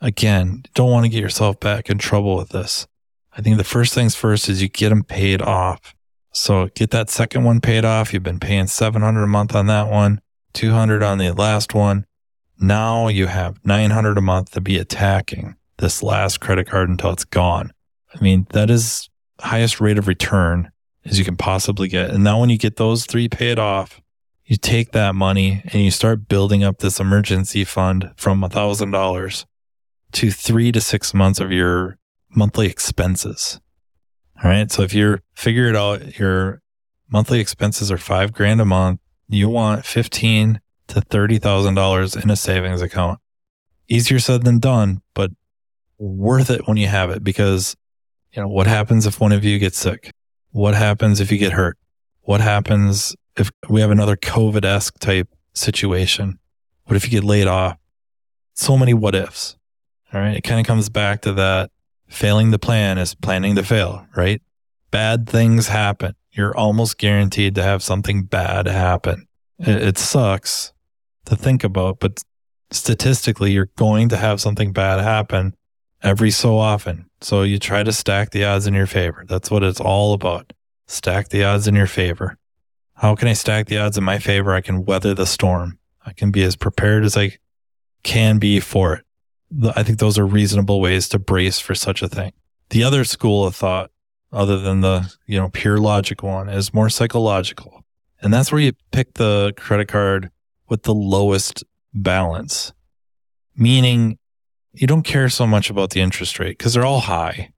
again, 0.01 0.63
don't 0.73 0.91
want 0.91 1.05
to 1.05 1.09
get 1.09 1.21
yourself 1.21 1.59
back 1.59 1.89
in 1.89 1.97
trouble 1.97 2.35
with 2.35 2.49
this. 2.49 2.87
I 3.35 3.41
think 3.41 3.57
the 3.57 3.63
first 3.63 3.93
things 3.93 4.15
first 4.15 4.49
is 4.49 4.61
you 4.61 4.69
get 4.69 4.89
them 4.89 5.03
paid 5.03 5.41
off. 5.41 5.95
So 6.33 6.69
get 6.75 6.91
that 6.91 7.09
second 7.09 7.43
one 7.43 7.61
paid 7.61 7.85
off. 7.85 8.13
You've 8.13 8.23
been 8.23 8.39
paying 8.39 8.67
700 8.67 9.23
a 9.23 9.27
month 9.27 9.55
on 9.55 9.67
that 9.67 9.89
one, 9.89 10.21
200 10.53 11.03
on 11.03 11.17
the 11.19 11.31
last 11.31 11.73
one. 11.73 12.05
Now 12.59 13.07
you 13.07 13.27
have 13.27 13.63
900 13.65 14.17
a 14.17 14.21
month 14.21 14.51
to 14.51 14.61
be 14.61 14.77
attacking 14.77 15.55
this 15.77 16.03
last 16.03 16.39
credit 16.39 16.67
card 16.67 16.89
until 16.89 17.11
it's 17.11 17.25
gone. 17.25 17.71
I 18.13 18.21
mean, 18.21 18.47
that 18.51 18.69
is 18.69 19.09
highest 19.39 19.81
rate 19.81 19.97
of 19.97 20.07
return 20.07 20.71
as 21.05 21.19
you 21.19 21.25
can 21.25 21.37
possibly 21.37 21.87
get. 21.87 22.09
And 22.09 22.23
now 22.23 22.39
when 22.39 22.49
you 22.49 22.57
get 22.57 22.77
those 22.77 23.05
three 23.05 23.27
paid 23.27 23.59
off, 23.59 24.01
you 24.45 24.57
take 24.57 24.91
that 24.91 25.15
money 25.15 25.61
and 25.65 25.81
you 25.81 25.91
start 25.91 26.27
building 26.27 26.63
up 26.63 26.79
this 26.79 26.99
emergency 26.99 27.63
fund 27.63 28.11
from 28.15 28.43
a 28.43 28.49
thousand 28.49 28.91
dollars 28.91 29.45
to 30.13 30.31
three 30.31 30.71
to 30.71 30.81
six 30.81 31.13
months 31.13 31.39
of 31.39 31.51
your 31.51 31.97
monthly 32.29 32.67
expenses. 32.67 33.59
All 34.43 34.49
right. 34.49 34.71
So 34.71 34.81
if 34.81 34.93
you're 34.93 35.21
figure 35.33 35.67
it 35.67 35.75
out, 35.75 36.19
your 36.19 36.61
monthly 37.09 37.39
expenses 37.39 37.91
are 37.91 37.97
five 37.97 38.33
grand 38.33 38.61
a 38.61 38.65
month. 38.65 38.99
You 39.29 39.49
want 39.49 39.85
fifteen 39.85 40.59
to 40.87 41.01
thirty 41.01 41.39
thousand 41.39 41.75
dollars 41.75 42.15
in 42.15 42.29
a 42.29 42.35
savings 42.35 42.81
account. 42.81 43.19
Easier 43.87 44.19
said 44.19 44.43
than 44.43 44.59
done, 44.59 45.01
but 45.13 45.31
worth 45.97 46.49
it 46.49 46.67
when 46.67 46.77
you 46.77 46.87
have 46.87 47.09
it 47.09 47.23
because 47.23 47.75
you 48.33 48.41
know, 48.41 48.47
what 48.47 48.67
happens 48.67 49.05
if 49.05 49.19
one 49.19 49.31
of 49.31 49.43
you 49.43 49.59
gets 49.59 49.77
sick? 49.77 50.11
What 50.53 50.75
happens 50.75 51.19
if 51.19 51.31
you 51.31 51.39
get 51.39 51.53
hurt? 51.53 51.79
What 52.21 52.39
happens 52.39 53.15
if 53.35 53.49
we 53.67 53.81
have 53.81 53.89
another 53.89 54.15
COVID 54.15 54.63
esque 54.63 54.99
type 54.99 55.27
situation? 55.53 56.37
What 56.85 56.95
if 56.95 57.03
you 57.03 57.09
get 57.09 57.23
laid 57.23 57.47
off? 57.47 57.77
So 58.53 58.77
many 58.77 58.93
what 58.93 59.15
ifs. 59.15 59.57
All 60.13 60.21
right. 60.21 60.37
It 60.37 60.41
kind 60.41 60.59
of 60.59 60.67
comes 60.67 60.89
back 60.89 61.21
to 61.23 61.33
that 61.33 61.71
failing 62.07 62.51
the 62.51 62.59
plan 62.59 62.99
is 62.99 63.15
planning 63.15 63.55
to 63.55 63.63
fail, 63.63 64.05
right? 64.15 64.43
Bad 64.91 65.27
things 65.27 65.69
happen. 65.69 66.13
You're 66.31 66.55
almost 66.55 66.99
guaranteed 66.99 67.55
to 67.55 67.63
have 67.63 67.81
something 67.81 68.25
bad 68.25 68.67
happen. 68.67 69.27
It, 69.57 69.81
it 69.81 69.97
sucks 69.97 70.71
to 71.25 71.35
think 71.35 71.63
about, 71.63 71.99
but 71.99 72.21
statistically, 72.69 73.53
you're 73.53 73.71
going 73.75 74.07
to 74.09 74.17
have 74.17 74.39
something 74.39 74.71
bad 74.71 75.01
happen 75.01 75.55
every 76.03 76.31
so 76.31 76.57
often. 76.57 77.09
So 77.21 77.41
you 77.43 77.57
try 77.57 77.83
to 77.83 77.93
stack 77.93 78.31
the 78.31 78.43
odds 78.43 78.67
in 78.67 78.73
your 78.73 78.87
favor. 78.87 79.25
That's 79.27 79.49
what 79.49 79.63
it's 79.63 79.79
all 79.79 80.13
about. 80.13 80.53
Stack 80.87 81.29
the 81.29 81.43
odds 81.45 81.67
in 81.67 81.75
your 81.75 81.87
favor. 81.87 82.37
How 82.95 83.15
can 83.15 83.27
I 83.27 83.33
stack 83.33 83.67
the 83.67 83.77
odds 83.77 83.97
in 83.97 84.03
my 84.03 84.19
favor? 84.19 84.53
I 84.53 84.61
can 84.61 84.85
weather 84.85 85.13
the 85.13 85.25
storm. 85.25 85.79
I 86.05 86.13
can 86.13 86.31
be 86.31 86.43
as 86.43 86.55
prepared 86.55 87.05
as 87.05 87.17
I 87.17 87.37
can 88.03 88.37
be 88.37 88.59
for 88.59 88.95
it. 88.95 89.05
I 89.75 89.83
think 89.83 89.99
those 89.99 90.19
are 90.19 90.25
reasonable 90.25 90.81
ways 90.81 91.07
to 91.09 91.19
brace 91.19 91.59
for 91.59 91.75
such 91.75 92.01
a 92.01 92.09
thing. 92.09 92.33
The 92.69 92.83
other 92.83 93.03
school 93.03 93.45
of 93.45 93.55
thought, 93.55 93.91
other 94.31 94.57
than 94.57 94.81
the, 94.81 95.13
you 95.27 95.39
know, 95.39 95.49
pure 95.49 95.77
logic 95.77 96.23
one 96.23 96.49
is 96.49 96.73
more 96.73 96.89
psychological. 96.89 97.83
And 98.21 98.33
that's 98.33 98.51
where 98.51 98.61
you 98.61 98.73
pick 98.91 99.13
the 99.13 99.53
credit 99.57 99.87
card 99.87 100.31
with 100.67 100.83
the 100.83 100.93
lowest 100.93 101.63
balance, 101.93 102.73
meaning 103.55 104.17
you 104.73 104.87
don't 104.87 105.03
care 105.03 105.29
so 105.29 105.45
much 105.45 105.69
about 105.69 105.91
the 105.91 106.01
interest 106.01 106.39
rate 106.39 106.57
because 106.57 106.73
they're 106.73 106.85
all 106.85 107.01
high. 107.01 107.51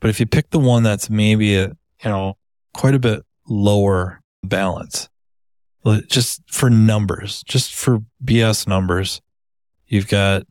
But 0.00 0.10
if 0.10 0.18
you 0.18 0.26
pick 0.26 0.50
the 0.50 0.58
one 0.58 0.82
that's 0.82 1.08
maybe 1.10 1.54
a, 1.56 1.68
you 1.68 2.10
know, 2.10 2.36
quite 2.74 2.94
a 2.94 2.98
bit 2.98 3.22
lower 3.46 4.20
balance, 4.42 5.08
just 6.08 6.42
for 6.50 6.70
numbers, 6.70 7.42
just 7.44 7.74
for 7.74 8.00
BS 8.24 8.66
numbers, 8.66 9.20
you've 9.86 10.08
got 10.08 10.44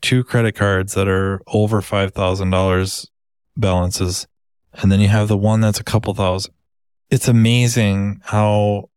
two 0.00 0.24
credit 0.24 0.54
cards 0.54 0.94
that 0.94 1.08
are 1.08 1.40
over 1.46 1.80
$5,000 1.80 3.08
balances. 3.56 4.26
And 4.72 4.90
then 4.90 5.00
you 5.00 5.08
have 5.08 5.28
the 5.28 5.36
one 5.36 5.60
that's 5.60 5.80
a 5.80 5.84
couple 5.84 6.14
thousand. 6.14 6.54
It's 7.10 7.28
amazing 7.28 8.20
how 8.24 8.90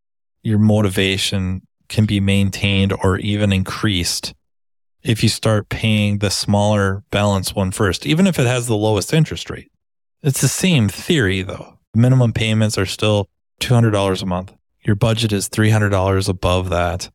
your 0.43 0.59
motivation 0.59 1.62
can 1.88 2.05
be 2.05 2.19
maintained 2.19 2.93
or 3.03 3.17
even 3.17 3.51
increased 3.51 4.33
if 5.03 5.23
you 5.23 5.29
start 5.29 5.69
paying 5.69 6.19
the 6.19 6.29
smaller 6.29 7.03
balance 7.11 7.55
one 7.55 7.71
first, 7.71 8.05
even 8.05 8.27
if 8.27 8.37
it 8.37 8.47
has 8.47 8.67
the 8.67 8.75
lowest 8.75 9.13
interest 9.13 9.49
rate. 9.49 9.71
It's 10.21 10.41
the 10.41 10.47
same 10.47 10.89
theory 10.89 11.41
though. 11.41 11.79
Minimum 11.93 12.33
payments 12.33 12.77
are 12.77 12.85
still 12.85 13.27
$200 13.61 14.21
a 14.21 14.25
month. 14.25 14.53
Your 14.81 14.95
budget 14.95 15.31
is 15.31 15.49
$300 15.49 16.29
above 16.29 16.69
that. 16.69 17.09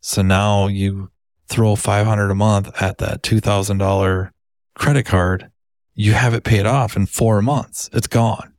So 0.00 0.22
now 0.22 0.66
you 0.66 1.10
throw 1.48 1.76
500 1.76 2.30
a 2.30 2.34
month 2.34 2.70
at 2.82 2.98
that 2.98 3.22
$2,000 3.22 4.30
credit 4.74 5.04
card. 5.04 5.50
You 5.94 6.12
have 6.12 6.34
it 6.34 6.44
paid 6.44 6.66
off 6.66 6.96
in 6.96 7.06
four 7.06 7.42
months. 7.42 7.90
It's 7.92 8.06
gone. 8.06 8.54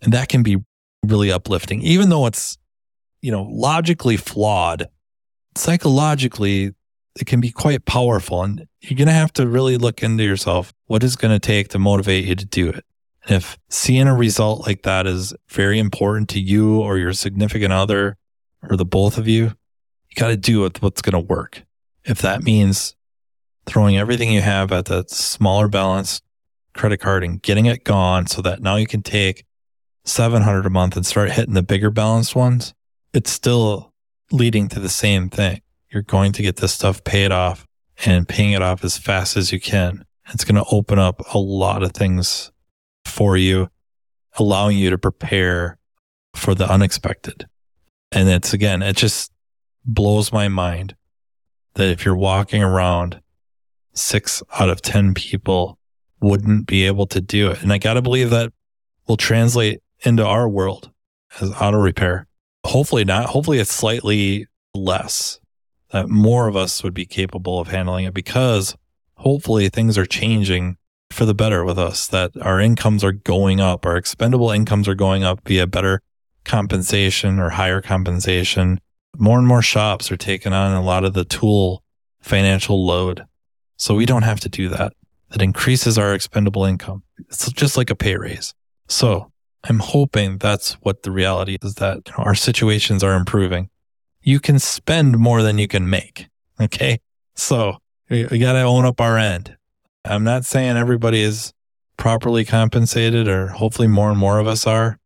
And 0.00 0.12
that 0.12 0.28
can 0.28 0.42
be 0.42 0.56
really 1.04 1.30
uplifting, 1.30 1.82
even 1.82 2.08
though 2.08 2.26
it's, 2.26 2.58
you 3.20 3.30
know, 3.30 3.42
logically 3.42 4.16
flawed. 4.16 4.88
Psychologically, 5.56 6.74
it 7.20 7.26
can 7.26 7.40
be 7.40 7.50
quite 7.50 7.84
powerful. 7.84 8.42
And 8.42 8.66
you're 8.80 8.96
going 8.96 9.08
to 9.08 9.12
have 9.12 9.32
to 9.34 9.46
really 9.46 9.76
look 9.76 10.02
into 10.02 10.24
yourself. 10.24 10.72
What 10.86 11.02
is 11.02 11.16
going 11.16 11.32
to 11.32 11.38
take 11.38 11.68
to 11.68 11.78
motivate 11.78 12.24
you 12.24 12.34
to 12.34 12.46
do 12.46 12.68
it? 12.70 12.84
And 13.24 13.36
if 13.36 13.58
seeing 13.68 14.08
a 14.08 14.14
result 14.14 14.66
like 14.66 14.82
that 14.82 15.06
is 15.06 15.34
very 15.48 15.78
important 15.78 16.28
to 16.30 16.40
you 16.40 16.80
or 16.80 16.96
your 16.96 17.12
significant 17.12 17.72
other 17.72 18.16
or 18.62 18.76
the 18.76 18.84
both 18.84 19.18
of 19.18 19.28
you, 19.28 19.44
you 19.44 20.16
got 20.16 20.28
to 20.28 20.36
do. 20.36 20.62
What's 20.62 21.02
going 21.02 21.12
to 21.12 21.18
work. 21.18 21.62
If 22.04 22.22
that 22.22 22.42
means 22.42 22.96
throwing 23.66 23.98
everything 23.98 24.32
you 24.32 24.40
have 24.40 24.72
at 24.72 24.86
that 24.86 25.10
smaller 25.10 25.68
balance 25.68 26.22
credit 26.72 26.98
card 26.98 27.22
and 27.22 27.42
getting 27.42 27.66
it 27.66 27.84
gone 27.84 28.26
so 28.26 28.40
that 28.42 28.62
now 28.62 28.76
you 28.76 28.86
can 28.86 29.02
take 29.02 29.44
700 30.04 30.64
a 30.64 30.70
month 30.70 30.96
and 30.96 31.04
start 31.04 31.32
hitting 31.32 31.54
the 31.54 31.62
bigger 31.62 31.90
balanced 31.90 32.34
ones, 32.34 32.74
it's 33.12 33.30
still 33.30 33.92
leading 34.32 34.68
to 34.68 34.80
the 34.80 34.88
same 34.88 35.28
thing. 35.28 35.60
You're 35.92 36.02
going 36.02 36.32
to 36.32 36.42
get 36.42 36.56
this 36.56 36.72
stuff 36.72 37.02
paid 37.04 37.32
off 37.32 37.66
and 38.04 38.28
paying 38.28 38.52
it 38.52 38.62
off 38.62 38.84
as 38.84 38.96
fast 38.96 39.36
as 39.36 39.52
you 39.52 39.60
can. 39.60 40.04
It's 40.32 40.44
going 40.44 40.62
to 40.62 40.70
open 40.70 40.98
up 40.98 41.22
a 41.34 41.38
lot 41.38 41.82
of 41.82 41.92
things 41.92 42.52
for 43.04 43.36
you, 43.36 43.68
allowing 44.38 44.78
you 44.78 44.90
to 44.90 44.98
prepare 44.98 45.78
for 46.34 46.54
the 46.54 46.70
unexpected. 46.70 47.48
And 48.12 48.28
it's 48.28 48.52
again, 48.52 48.82
it 48.82 48.96
just 48.96 49.32
blows 49.84 50.32
my 50.32 50.48
mind 50.48 50.94
that 51.74 51.88
if 51.88 52.04
you're 52.04 52.16
walking 52.16 52.62
around, 52.62 53.20
six 53.94 54.42
out 54.58 54.70
of 54.70 54.82
10 54.82 55.14
people 55.14 55.78
wouldn't 56.20 56.66
be 56.66 56.86
able 56.86 57.06
to 57.06 57.20
do 57.20 57.50
it. 57.50 57.62
And 57.62 57.72
I 57.72 57.78
got 57.78 57.94
to 57.94 58.02
believe 58.02 58.30
that 58.30 58.52
will 59.08 59.16
translate 59.16 59.82
into 60.04 60.24
our 60.24 60.48
world 60.48 60.90
as 61.40 61.50
auto 61.52 61.78
repair. 61.78 62.26
Hopefully 62.64 63.04
not. 63.04 63.26
Hopefully 63.26 63.58
it's 63.58 63.72
slightly 63.72 64.46
less 64.74 65.40
that 65.92 66.08
more 66.08 66.48
of 66.48 66.56
us 66.56 66.82
would 66.82 66.94
be 66.94 67.06
capable 67.06 67.58
of 67.58 67.68
handling 67.68 68.04
it 68.04 68.14
because 68.14 68.76
hopefully 69.16 69.68
things 69.68 69.98
are 69.98 70.06
changing 70.06 70.76
for 71.10 71.24
the 71.24 71.34
better 71.34 71.64
with 71.64 71.78
us, 71.78 72.06
that 72.06 72.30
our 72.40 72.60
incomes 72.60 73.02
are 73.02 73.12
going 73.12 73.60
up, 73.60 73.84
our 73.84 73.96
expendable 73.96 74.50
incomes 74.50 74.86
are 74.86 74.94
going 74.94 75.24
up 75.24 75.40
via 75.46 75.66
better 75.66 76.00
compensation 76.44 77.38
or 77.38 77.50
higher 77.50 77.80
compensation. 77.80 78.80
More 79.18 79.38
and 79.38 79.46
more 79.46 79.62
shops 79.62 80.10
are 80.12 80.16
taking 80.16 80.52
on 80.52 80.72
a 80.72 80.82
lot 80.82 81.04
of 81.04 81.14
the 81.14 81.24
tool 81.24 81.82
financial 82.20 82.86
load. 82.86 83.24
So 83.76 83.94
we 83.94 84.06
don't 84.06 84.22
have 84.22 84.40
to 84.40 84.48
do 84.48 84.68
that. 84.68 84.92
That 85.30 85.42
increases 85.42 85.98
our 85.98 86.14
expendable 86.14 86.64
income. 86.64 87.02
It's 87.28 87.50
just 87.52 87.76
like 87.76 87.90
a 87.90 87.96
pay 87.96 88.16
raise. 88.16 88.54
So 88.88 89.32
I'm 89.64 89.78
hoping 89.78 90.38
that's 90.38 90.74
what 90.74 91.02
the 91.02 91.10
reality 91.10 91.56
is 91.62 91.74
that 91.76 92.10
our 92.16 92.34
situations 92.34 93.04
are 93.04 93.14
improving. 93.14 93.68
You 94.22 94.40
can 94.40 94.58
spend 94.58 95.18
more 95.18 95.42
than 95.42 95.58
you 95.58 95.68
can 95.68 95.88
make. 95.88 96.28
Okay. 96.60 97.00
So 97.34 97.78
we, 98.08 98.24
got 98.38 98.52
to 98.52 98.62
own 98.62 98.84
up 98.84 99.00
our 99.00 99.16
end. 99.16 99.56
I'm 100.04 100.24
not 100.24 100.44
saying 100.44 100.76
everybody 100.76 101.22
is 101.22 101.52
properly 101.96 102.44
compensated 102.44 103.28
or 103.28 103.48
hopefully 103.48 103.88
more 103.88 104.10
and 104.10 104.18
more 104.18 104.38
of 104.38 104.46
us 104.46 104.66
are. 104.66 104.98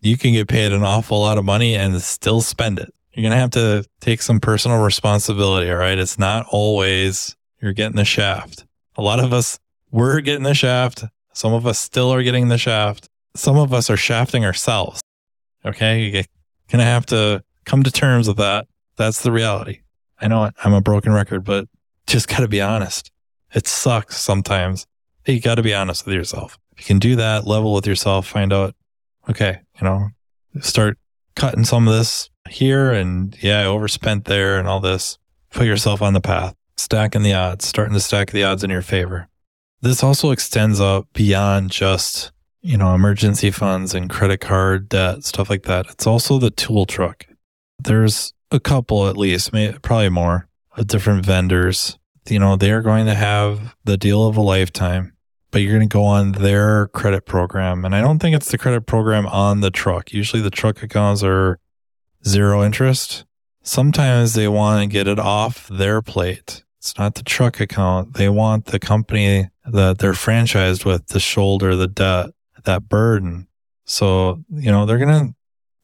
You 0.00 0.16
can 0.16 0.32
get 0.32 0.48
paid 0.48 0.72
an 0.72 0.82
awful 0.82 1.20
lot 1.20 1.38
of 1.38 1.44
money 1.44 1.74
and 1.74 2.00
still 2.00 2.40
spend 2.40 2.78
it. 2.78 2.92
You're 3.12 3.22
going 3.22 3.32
to 3.32 3.38
have 3.38 3.50
to 3.50 3.84
take 4.00 4.22
some 4.22 4.40
personal 4.40 4.82
responsibility. 4.82 5.70
All 5.70 5.76
right. 5.76 5.98
It's 5.98 6.18
not 6.18 6.46
always 6.50 7.36
you're 7.60 7.72
getting 7.72 7.96
the 7.96 8.04
shaft. 8.04 8.66
A 8.96 9.02
lot 9.02 9.20
of 9.20 9.32
us, 9.32 9.58
we're 9.90 10.20
getting 10.20 10.44
the 10.44 10.54
shaft. 10.54 11.04
Some 11.32 11.52
of 11.52 11.66
us 11.66 11.78
still 11.78 12.12
are 12.12 12.22
getting 12.22 12.48
the 12.48 12.58
shaft. 12.58 13.08
Some 13.34 13.56
of 13.56 13.72
us 13.72 13.90
are 13.90 13.96
shafting 13.96 14.44
ourselves. 14.44 15.00
Okay. 15.64 16.02
You're 16.02 16.24
going 16.70 16.78
to 16.78 16.84
have 16.84 17.06
to 17.06 17.42
come 17.70 17.82
to 17.84 17.90
terms 17.92 18.26
with 18.26 18.38
that. 18.38 18.66
That's 18.96 19.22
the 19.22 19.30
reality. 19.30 19.82
I 20.20 20.26
know 20.26 20.50
I'm 20.64 20.72
a 20.72 20.80
broken 20.80 21.12
record, 21.12 21.44
but 21.44 21.68
just 22.04 22.26
got 22.26 22.40
to 22.40 22.48
be 22.48 22.60
honest. 22.60 23.12
It 23.54 23.68
sucks 23.68 24.18
sometimes. 24.20 24.86
You 25.24 25.40
got 25.40 25.54
to 25.54 25.62
be 25.62 25.72
honest 25.72 26.04
with 26.04 26.16
yourself. 26.16 26.58
If 26.72 26.80
you 26.80 26.86
can 26.86 26.98
do 26.98 27.14
that, 27.16 27.46
level 27.46 27.72
with 27.72 27.86
yourself, 27.86 28.26
find 28.26 28.52
out, 28.52 28.74
okay, 29.28 29.60
you 29.80 29.84
know, 29.84 30.08
start 30.60 30.98
cutting 31.36 31.64
some 31.64 31.86
of 31.86 31.94
this 31.94 32.28
here 32.48 32.90
and 32.90 33.36
yeah, 33.40 33.60
I 33.60 33.66
overspent 33.66 34.24
there 34.24 34.58
and 34.58 34.66
all 34.66 34.80
this. 34.80 35.18
Put 35.50 35.66
yourself 35.66 36.02
on 36.02 36.12
the 36.12 36.20
path, 36.20 36.56
stacking 36.76 37.22
the 37.22 37.34
odds, 37.34 37.66
starting 37.66 37.94
to 37.94 38.00
stack 38.00 38.32
the 38.32 38.42
odds 38.42 38.64
in 38.64 38.70
your 38.70 38.82
favor. 38.82 39.28
This 39.80 40.02
also 40.02 40.32
extends 40.32 40.80
up 40.80 41.06
beyond 41.12 41.70
just, 41.70 42.32
you 42.62 42.76
know, 42.76 42.96
emergency 42.96 43.52
funds 43.52 43.94
and 43.94 44.10
credit 44.10 44.40
card 44.40 44.88
debt, 44.88 45.22
stuff 45.24 45.48
like 45.48 45.62
that. 45.62 45.86
It's 45.88 46.06
also 46.06 46.38
the 46.38 46.50
tool 46.50 46.84
truck. 46.84 47.26
There's 47.84 48.32
a 48.50 48.60
couple 48.60 49.08
at 49.08 49.16
least, 49.16 49.52
maybe, 49.52 49.78
probably 49.78 50.08
more, 50.08 50.48
of 50.76 50.86
different 50.86 51.24
vendors 51.26 51.98
you 52.28 52.38
know, 52.38 52.56
they're 52.56 52.82
going 52.82 53.06
to 53.06 53.14
have 53.14 53.74
the 53.84 53.96
deal 53.96 54.26
of 54.26 54.36
a 54.36 54.40
lifetime, 54.40 55.14
but 55.50 55.62
you're 55.62 55.76
going 55.76 55.88
to 55.88 55.92
go 55.92 56.04
on 56.04 56.32
their 56.32 56.88
credit 56.88 57.26
program. 57.26 57.84
And 57.84 57.94
I 57.94 58.00
don't 58.00 58.18
think 58.18 58.36
it's 58.36 58.50
the 58.50 58.58
credit 58.58 58.86
program 58.86 59.26
on 59.26 59.60
the 59.60 59.70
truck. 59.70 60.12
Usually 60.12 60.42
the 60.42 60.50
truck 60.50 60.82
accounts 60.82 61.22
are 61.22 61.58
zero 62.26 62.62
interest. 62.62 63.24
Sometimes 63.62 64.34
they 64.34 64.48
want 64.48 64.82
to 64.82 64.86
get 64.86 65.08
it 65.08 65.18
off 65.18 65.68
their 65.68 66.00
plate. 66.02 66.64
It's 66.78 66.96
not 66.96 67.14
the 67.14 67.22
truck 67.22 67.60
account. 67.60 68.14
They 68.14 68.28
want 68.28 68.66
the 68.66 68.78
company 68.78 69.48
that 69.66 69.98
they're 69.98 70.12
franchised 70.12 70.84
with 70.84 71.06
to 71.06 71.20
shoulder 71.20 71.76
the 71.76 71.86
debt, 71.86 72.30
that 72.64 72.88
burden. 72.88 73.48
So, 73.84 74.42
you 74.50 74.70
know, 74.70 74.86
they're 74.86 74.98
going 74.98 75.34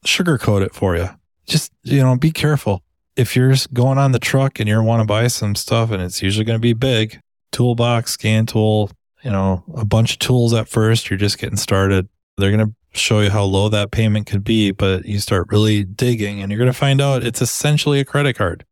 to 0.05 0.09
sugarcoat 0.09 0.65
it 0.65 0.73
for 0.73 0.95
you. 0.95 1.09
Just, 1.47 1.71
you 1.83 2.03
know, 2.03 2.15
be 2.17 2.31
careful 2.31 2.83
if 3.15 3.35
you're 3.35 3.55
going 3.73 3.97
on 3.97 4.11
the 4.11 4.19
truck 4.19 4.59
and 4.59 4.69
you 4.69 4.81
want 4.83 5.01
to 5.01 5.07
buy 5.07 5.27
some 5.27 5.55
stuff 5.55 5.89
and 5.89 6.01
it's 6.03 6.21
usually 6.21 6.45
going 6.45 6.57
to 6.57 6.61
be 6.61 6.73
big, 6.73 7.19
toolbox, 7.51 8.11
scan 8.11 8.45
tool, 8.45 8.91
you 9.23 9.31
know, 9.31 9.63
a 9.75 9.83
bunch 9.83 10.13
of 10.13 10.19
tools 10.19 10.53
at 10.53 10.69
first, 10.69 11.09
you're 11.09 11.17
just 11.17 11.39
getting 11.39 11.57
started. 11.57 12.07
They're 12.37 12.55
going 12.55 12.67
to 12.67 12.99
show 12.99 13.21
you 13.21 13.31
how 13.31 13.43
low 13.43 13.69
that 13.69 13.89
payment 13.89 14.27
could 14.27 14.43
be, 14.43 14.71
but 14.71 15.05
you 15.05 15.19
start 15.19 15.47
really 15.49 15.83
digging 15.83 16.41
and 16.41 16.51
you're 16.51 16.59
going 16.59 16.71
to 16.71 16.77
find 16.77 17.01
out 17.01 17.23
it's 17.23 17.41
essentially 17.41 17.99
a 17.99 18.05
credit 18.05 18.35
card. 18.35 18.63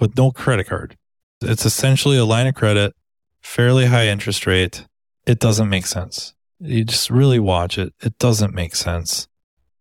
with 0.00 0.16
no 0.16 0.32
credit 0.32 0.66
card. 0.66 0.96
It's 1.42 1.64
essentially 1.64 2.16
a 2.16 2.24
line 2.24 2.46
of 2.46 2.54
credit, 2.54 2.94
fairly 3.40 3.86
high 3.86 4.08
interest 4.08 4.46
rate. 4.46 4.86
It 5.26 5.38
doesn't 5.38 5.68
make 5.68 5.86
sense. 5.86 6.34
You 6.58 6.84
just 6.84 7.10
really 7.10 7.38
watch 7.38 7.78
it. 7.78 7.94
It 8.00 8.18
doesn't 8.18 8.54
make 8.54 8.74
sense. 8.74 9.28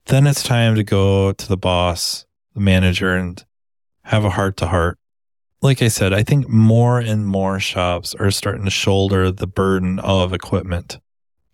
Then 0.05 0.27
it's 0.27 0.43
time 0.43 0.75
to 0.75 0.83
go 0.83 1.31
to 1.31 1.47
the 1.47 1.57
boss, 1.57 2.25
the 2.53 2.59
manager, 2.59 3.15
and 3.15 3.43
have 4.03 4.25
a 4.25 4.31
heart 4.31 4.57
to 4.57 4.67
heart. 4.67 4.97
Like 5.61 5.81
I 5.81 5.89
said, 5.89 6.13
I 6.13 6.23
think 6.23 6.47
more 6.47 6.99
and 6.99 7.27
more 7.27 7.59
shops 7.59 8.15
are 8.15 8.31
starting 8.31 8.65
to 8.65 8.71
shoulder 8.71 9.31
the 9.31 9.47
burden 9.47 9.99
of 9.99 10.33
equipment. 10.33 10.99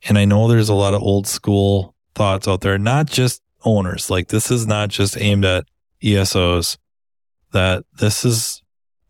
And 0.08 0.18
I 0.18 0.26
know 0.26 0.48
there's 0.48 0.70
a 0.70 0.76
lot 0.76 0.94
of 0.94 1.02
old 1.02 1.28
school 1.28 1.96
thoughts 2.14 2.48
out 2.48 2.62
there, 2.62 2.78
not 2.78 3.08
just 3.08 3.42
owners. 3.64 4.10
Like 4.10 4.28
this 4.28 4.52
is 4.52 4.68
not 4.68 4.90
just 4.90 5.20
aimed 5.20 5.44
at 5.44 5.66
ESOs, 6.04 6.78
that 7.52 7.84
this 7.94 8.24
is, 8.24 8.62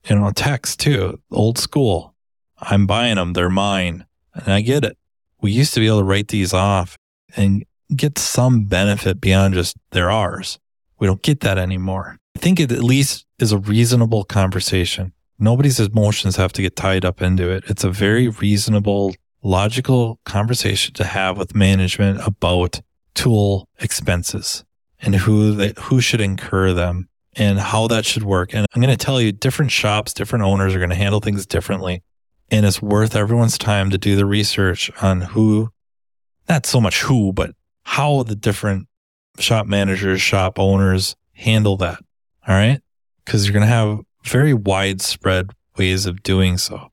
you 0.07 0.15
know, 0.15 0.31
techs 0.31 0.77
too, 0.77 1.19
old 1.31 1.57
school. 1.57 2.15
I'm 2.59 2.87
buying 2.87 3.15
them. 3.15 3.33
They're 3.33 3.49
mine. 3.49 4.05
And 4.33 4.53
I 4.53 4.61
get 4.61 4.85
it. 4.85 4.97
We 5.41 5.51
used 5.51 5.73
to 5.73 5.79
be 5.79 5.87
able 5.87 5.99
to 5.99 6.03
write 6.05 6.29
these 6.29 6.53
off 6.53 6.97
and 7.35 7.65
get 7.95 8.17
some 8.17 8.65
benefit 8.65 9.19
beyond 9.19 9.53
just 9.53 9.75
they're 9.91 10.09
ours. 10.09 10.57
We 10.99 11.07
don't 11.07 11.21
get 11.21 11.41
that 11.41 11.57
anymore. 11.57 12.17
I 12.35 12.39
think 12.39 12.59
it 12.59 12.71
at 12.71 12.83
least 12.83 13.25
is 13.39 13.51
a 13.51 13.57
reasonable 13.57 14.23
conversation. 14.23 15.13
Nobody's 15.37 15.79
emotions 15.79 16.35
have 16.37 16.53
to 16.53 16.61
get 16.61 16.75
tied 16.75 17.03
up 17.05 17.21
into 17.21 17.49
it. 17.49 17.65
It's 17.67 17.83
a 17.83 17.89
very 17.89 18.29
reasonable, 18.29 19.15
logical 19.43 20.19
conversation 20.25 20.93
to 20.95 21.03
have 21.03 21.37
with 21.37 21.55
management 21.55 22.25
about 22.25 22.81
tool 23.13 23.67
expenses 23.79 24.63
and 25.01 25.15
who 25.15 25.53
they, 25.53 25.73
who 25.79 25.99
should 26.01 26.21
incur 26.21 26.73
them 26.73 27.09
and 27.35 27.59
how 27.59 27.87
that 27.87 28.05
should 28.05 28.23
work. 28.23 28.53
And 28.53 28.65
I'm 28.73 28.81
going 28.81 28.95
to 28.95 29.05
tell 29.05 29.19
you 29.19 29.31
different 29.31 29.71
shops, 29.71 30.13
different 30.13 30.45
owners 30.45 30.73
are 30.73 30.79
going 30.79 30.89
to 30.89 30.95
handle 30.95 31.19
things 31.19 31.45
differently. 31.45 32.03
And 32.51 32.65
it's 32.65 32.81
worth 32.81 33.15
everyone's 33.15 33.57
time 33.57 33.89
to 33.89 33.97
do 33.97 34.15
the 34.15 34.25
research 34.25 34.91
on 35.01 35.21
who, 35.21 35.69
not 36.47 36.65
so 36.65 36.79
much 36.79 37.01
who, 37.01 37.33
but 37.33 37.51
how 37.83 38.23
the 38.23 38.35
different 38.35 38.87
shop 39.39 39.67
managers, 39.67 40.21
shop 40.21 40.59
owners 40.59 41.15
handle 41.33 41.77
that. 41.77 41.99
All 42.47 42.55
right. 42.55 42.81
Cause 43.25 43.45
you're 43.45 43.53
going 43.53 43.61
to 43.61 43.67
have 43.67 44.01
very 44.23 44.53
widespread 44.53 45.51
ways 45.77 46.05
of 46.05 46.23
doing 46.23 46.57
so. 46.57 46.91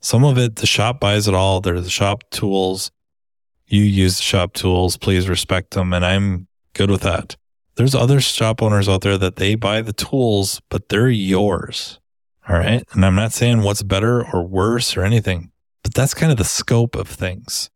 Some 0.00 0.24
of 0.24 0.38
it, 0.38 0.56
the 0.56 0.66
shop 0.66 1.00
buys 1.00 1.28
it 1.28 1.34
all. 1.34 1.60
They're 1.60 1.80
the 1.80 1.90
shop 1.90 2.24
tools. 2.30 2.90
You 3.66 3.82
use 3.82 4.16
the 4.16 4.22
shop 4.22 4.52
tools. 4.52 4.96
Please 4.96 5.28
respect 5.28 5.72
them. 5.72 5.92
And 5.92 6.04
I'm 6.04 6.48
good 6.74 6.90
with 6.90 7.02
that. 7.02 7.36
There's 7.76 7.94
other 7.94 8.20
shop 8.20 8.62
owners 8.62 8.88
out 8.88 9.00
there 9.00 9.16
that 9.16 9.36
they 9.36 9.54
buy 9.54 9.80
the 9.80 9.92
tools, 9.92 10.60
but 10.68 10.88
they're 10.88 11.08
yours. 11.08 12.00
All 12.48 12.56
right. 12.56 12.84
And 12.92 13.04
I'm 13.04 13.14
not 13.14 13.32
saying 13.32 13.62
what's 13.62 13.82
better 13.82 14.26
or 14.26 14.42
worse 14.42 14.96
or 14.96 15.04
anything, 15.04 15.52
but 15.82 15.94
that's 15.94 16.14
kind 16.14 16.32
of 16.32 16.38
the 16.38 16.44
scope 16.44 16.96
of 16.96 17.08
things. 17.08 17.70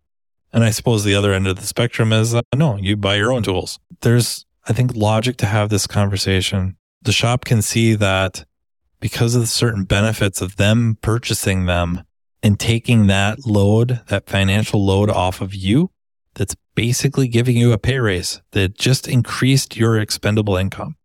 And 0.56 0.64
I 0.64 0.70
suppose 0.70 1.04
the 1.04 1.14
other 1.14 1.34
end 1.34 1.46
of 1.46 1.56
the 1.56 1.66
spectrum 1.66 2.14
is 2.14 2.34
uh, 2.34 2.40
no, 2.54 2.76
you 2.76 2.96
buy 2.96 3.16
your 3.16 3.30
own 3.30 3.42
tools. 3.42 3.78
There's, 4.00 4.46
I 4.66 4.72
think, 4.72 4.96
logic 4.96 5.36
to 5.36 5.46
have 5.46 5.68
this 5.68 5.86
conversation. 5.86 6.78
The 7.02 7.12
shop 7.12 7.44
can 7.44 7.60
see 7.60 7.94
that 7.94 8.46
because 8.98 9.34
of 9.34 9.42
the 9.42 9.46
certain 9.46 9.84
benefits 9.84 10.40
of 10.40 10.56
them 10.56 10.96
purchasing 11.02 11.66
them 11.66 12.04
and 12.42 12.58
taking 12.58 13.06
that 13.08 13.46
load, 13.46 14.00
that 14.08 14.30
financial 14.30 14.82
load 14.82 15.10
off 15.10 15.42
of 15.42 15.54
you, 15.54 15.90
that's 16.32 16.56
basically 16.74 17.28
giving 17.28 17.58
you 17.58 17.72
a 17.72 17.78
pay 17.78 17.98
raise 17.98 18.40
that 18.52 18.78
just 18.78 19.06
increased 19.06 19.76
your 19.76 19.98
expendable 19.98 20.56
income. 20.56 20.96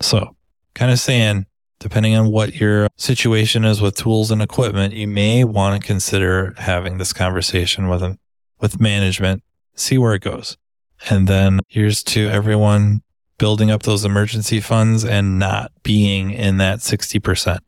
So, 0.00 0.36
kind 0.74 0.92
of 0.92 1.00
saying, 1.00 1.46
depending 1.78 2.16
on 2.16 2.30
what 2.30 2.56
your 2.56 2.88
situation 2.98 3.64
is 3.64 3.80
with 3.80 3.94
tools 3.94 4.30
and 4.30 4.42
equipment, 4.42 4.92
you 4.92 5.08
may 5.08 5.42
want 5.42 5.80
to 5.80 5.86
consider 5.86 6.52
having 6.58 6.98
this 6.98 7.14
conversation 7.14 7.88
with 7.88 8.00
them, 8.00 8.18
with 8.60 8.80
management, 8.80 9.42
see 9.74 9.98
where 9.98 10.14
it 10.14 10.22
goes. 10.22 10.56
And 11.08 11.26
then 11.26 11.60
here's 11.68 12.02
to 12.04 12.28
everyone 12.28 13.02
building 13.38 13.70
up 13.70 13.84
those 13.84 14.04
emergency 14.04 14.60
funds 14.60 15.04
and 15.04 15.38
not 15.38 15.72
being 15.82 16.30
in 16.30 16.58
that 16.58 16.80
60%. 16.80 17.58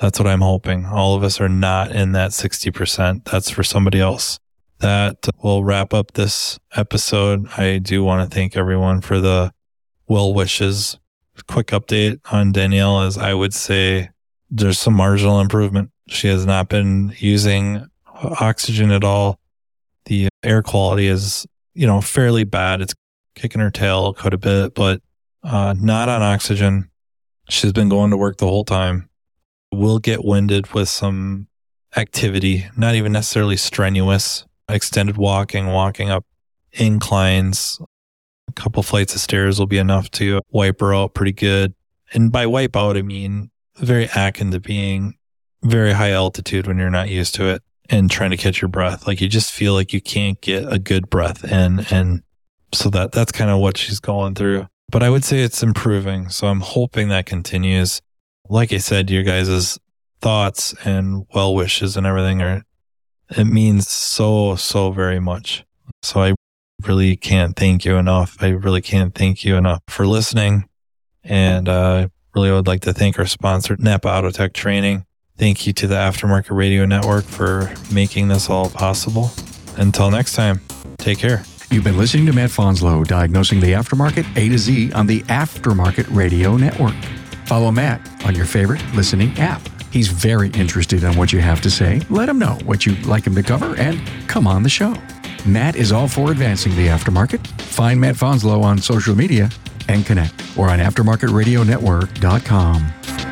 That's 0.00 0.18
what 0.18 0.28
I'm 0.28 0.40
hoping. 0.40 0.86
All 0.86 1.14
of 1.14 1.22
us 1.22 1.40
are 1.40 1.48
not 1.48 1.92
in 1.92 2.12
that 2.12 2.30
60%. 2.30 3.24
That's 3.24 3.50
for 3.50 3.62
somebody 3.62 4.00
else. 4.00 4.38
That 4.78 5.26
will 5.42 5.64
wrap 5.64 5.92
up 5.92 6.12
this 6.12 6.58
episode. 6.76 7.48
I 7.58 7.78
do 7.78 8.04
want 8.04 8.28
to 8.28 8.34
thank 8.34 8.56
everyone 8.56 9.00
for 9.00 9.20
the 9.20 9.52
well 10.06 10.32
wishes 10.32 10.98
quick 11.46 11.68
update 11.68 12.20
on 12.32 12.52
Danielle 12.52 13.02
is 13.02 13.16
I 13.16 13.34
would 13.34 13.54
say 13.54 14.10
there's 14.50 14.78
some 14.78 14.94
marginal 14.94 15.40
improvement. 15.40 15.90
She 16.08 16.28
has 16.28 16.46
not 16.46 16.68
been 16.68 17.14
using 17.18 17.88
oxygen 18.40 18.90
at 18.90 19.04
all. 19.04 19.37
The 20.08 20.28
air 20.42 20.62
quality 20.62 21.06
is, 21.06 21.46
you 21.74 21.86
know, 21.86 22.00
fairly 22.00 22.44
bad. 22.44 22.80
It's 22.80 22.94
kicking 23.34 23.60
her 23.60 23.70
tail 23.70 24.14
quite 24.14 24.32
a 24.32 24.38
bit, 24.38 24.74
but 24.74 25.02
uh, 25.42 25.74
not 25.78 26.08
on 26.08 26.22
oxygen. 26.22 26.90
She's 27.50 27.72
been 27.72 27.90
going 27.90 28.10
to 28.10 28.16
work 28.16 28.38
the 28.38 28.46
whole 28.46 28.64
time. 28.64 29.10
Will 29.70 29.98
get 29.98 30.24
winded 30.24 30.72
with 30.72 30.88
some 30.88 31.48
activity, 31.94 32.66
not 32.74 32.94
even 32.94 33.12
necessarily 33.12 33.58
strenuous, 33.58 34.46
extended 34.66 35.18
walking, 35.18 35.66
walking 35.66 36.08
up 36.08 36.24
inclines, 36.72 37.78
a 38.48 38.52
couple 38.52 38.82
flights 38.82 39.14
of 39.14 39.20
stairs 39.20 39.58
will 39.58 39.66
be 39.66 39.78
enough 39.78 40.10
to 40.12 40.40
wipe 40.50 40.80
her 40.80 40.94
out 40.94 41.12
pretty 41.12 41.32
good. 41.32 41.74
And 42.14 42.32
by 42.32 42.46
wipe 42.46 42.76
out, 42.76 42.96
I 42.96 43.02
mean 43.02 43.50
very 43.76 44.08
akin 44.16 44.52
to 44.52 44.60
being 44.60 45.18
very 45.62 45.92
high 45.92 46.12
altitude 46.12 46.66
when 46.66 46.78
you're 46.78 46.88
not 46.88 47.10
used 47.10 47.34
to 47.34 47.48
it 47.48 47.62
and 47.88 48.10
trying 48.10 48.30
to 48.30 48.36
catch 48.36 48.60
your 48.60 48.68
breath. 48.68 49.06
Like 49.06 49.20
you 49.20 49.28
just 49.28 49.52
feel 49.52 49.74
like 49.74 49.92
you 49.92 50.00
can't 50.00 50.40
get 50.40 50.70
a 50.70 50.78
good 50.78 51.08
breath 51.08 51.44
in. 51.44 51.86
And 51.90 52.22
so 52.72 52.90
that, 52.90 53.12
that's 53.12 53.32
kind 53.32 53.50
of 53.50 53.60
what 53.60 53.76
she's 53.76 54.00
going 54.00 54.34
through. 54.34 54.66
But 54.90 55.02
I 55.02 55.10
would 55.10 55.24
say 55.24 55.40
it's 55.40 55.62
improving. 55.62 56.28
So 56.28 56.46
I'm 56.46 56.60
hoping 56.60 57.08
that 57.08 57.26
continues. 57.26 58.00
Like 58.48 58.72
I 58.72 58.78
said, 58.78 59.10
your 59.10 59.22
guys' 59.22 59.78
thoughts 60.20 60.74
and 60.84 61.26
well 61.34 61.54
wishes 61.54 61.96
and 61.96 62.06
everything 62.06 62.42
are, 62.42 62.62
it 63.30 63.44
means 63.44 63.88
so, 63.88 64.56
so 64.56 64.90
very 64.90 65.20
much. 65.20 65.64
So 66.02 66.22
I 66.22 66.34
really 66.86 67.16
can't 67.16 67.56
thank 67.56 67.84
you 67.84 67.96
enough. 67.96 68.36
I 68.40 68.48
really 68.48 68.80
can't 68.80 69.14
thank 69.14 69.44
you 69.44 69.56
enough 69.56 69.82
for 69.88 70.06
listening. 70.06 70.68
And 71.24 71.68
uh, 71.68 72.08
really 72.34 72.50
would 72.50 72.66
like 72.66 72.82
to 72.82 72.92
thank 72.92 73.18
our 73.18 73.26
sponsor, 73.26 73.76
Napa 73.78 74.08
Auto 74.08 74.30
Tech 74.30 74.54
Training. 74.54 75.04
Thank 75.38 75.66
you 75.68 75.72
to 75.74 75.86
the 75.86 75.94
Aftermarket 75.94 76.56
Radio 76.56 76.84
Network 76.84 77.24
for 77.24 77.72
making 77.92 78.26
this 78.26 78.50
all 78.50 78.70
possible. 78.70 79.30
Until 79.76 80.10
next 80.10 80.34
time, 80.34 80.60
take 80.98 81.18
care. 81.18 81.44
You've 81.70 81.84
been 81.84 81.96
listening 81.96 82.26
to 82.26 82.32
Matt 82.32 82.50
Fanslow 82.50 83.06
diagnosing 83.06 83.60
the 83.60 83.70
aftermarket 83.72 84.26
A 84.36 84.48
to 84.48 84.58
Z 84.58 84.90
on 84.92 85.06
the 85.06 85.20
Aftermarket 85.22 86.12
Radio 86.12 86.56
Network. 86.56 86.96
Follow 87.46 87.70
Matt 87.70 88.00
on 88.24 88.34
your 88.34 88.46
favorite 88.46 88.82
listening 88.94 89.38
app. 89.38 89.62
He's 89.92 90.08
very 90.08 90.50
interested 90.50 91.04
in 91.04 91.16
what 91.16 91.32
you 91.32 91.40
have 91.40 91.60
to 91.60 91.70
say. 91.70 92.00
Let 92.10 92.28
him 92.28 92.40
know 92.40 92.58
what 92.64 92.84
you'd 92.84 93.06
like 93.06 93.24
him 93.24 93.36
to 93.36 93.44
cover 93.44 93.76
and 93.76 94.00
come 94.26 94.48
on 94.48 94.64
the 94.64 94.68
show. 94.68 94.96
Matt 95.46 95.76
is 95.76 95.92
all 95.92 96.08
for 96.08 96.32
advancing 96.32 96.74
the 96.74 96.88
aftermarket. 96.88 97.46
Find 97.62 98.00
Matt 98.00 98.16
Fanslow 98.16 98.64
on 98.64 98.78
social 98.78 99.14
media 99.14 99.50
and 99.88 100.04
connect 100.04 100.34
or 100.58 100.68
on 100.68 100.80
aftermarketradionetwork.com. 100.80 103.27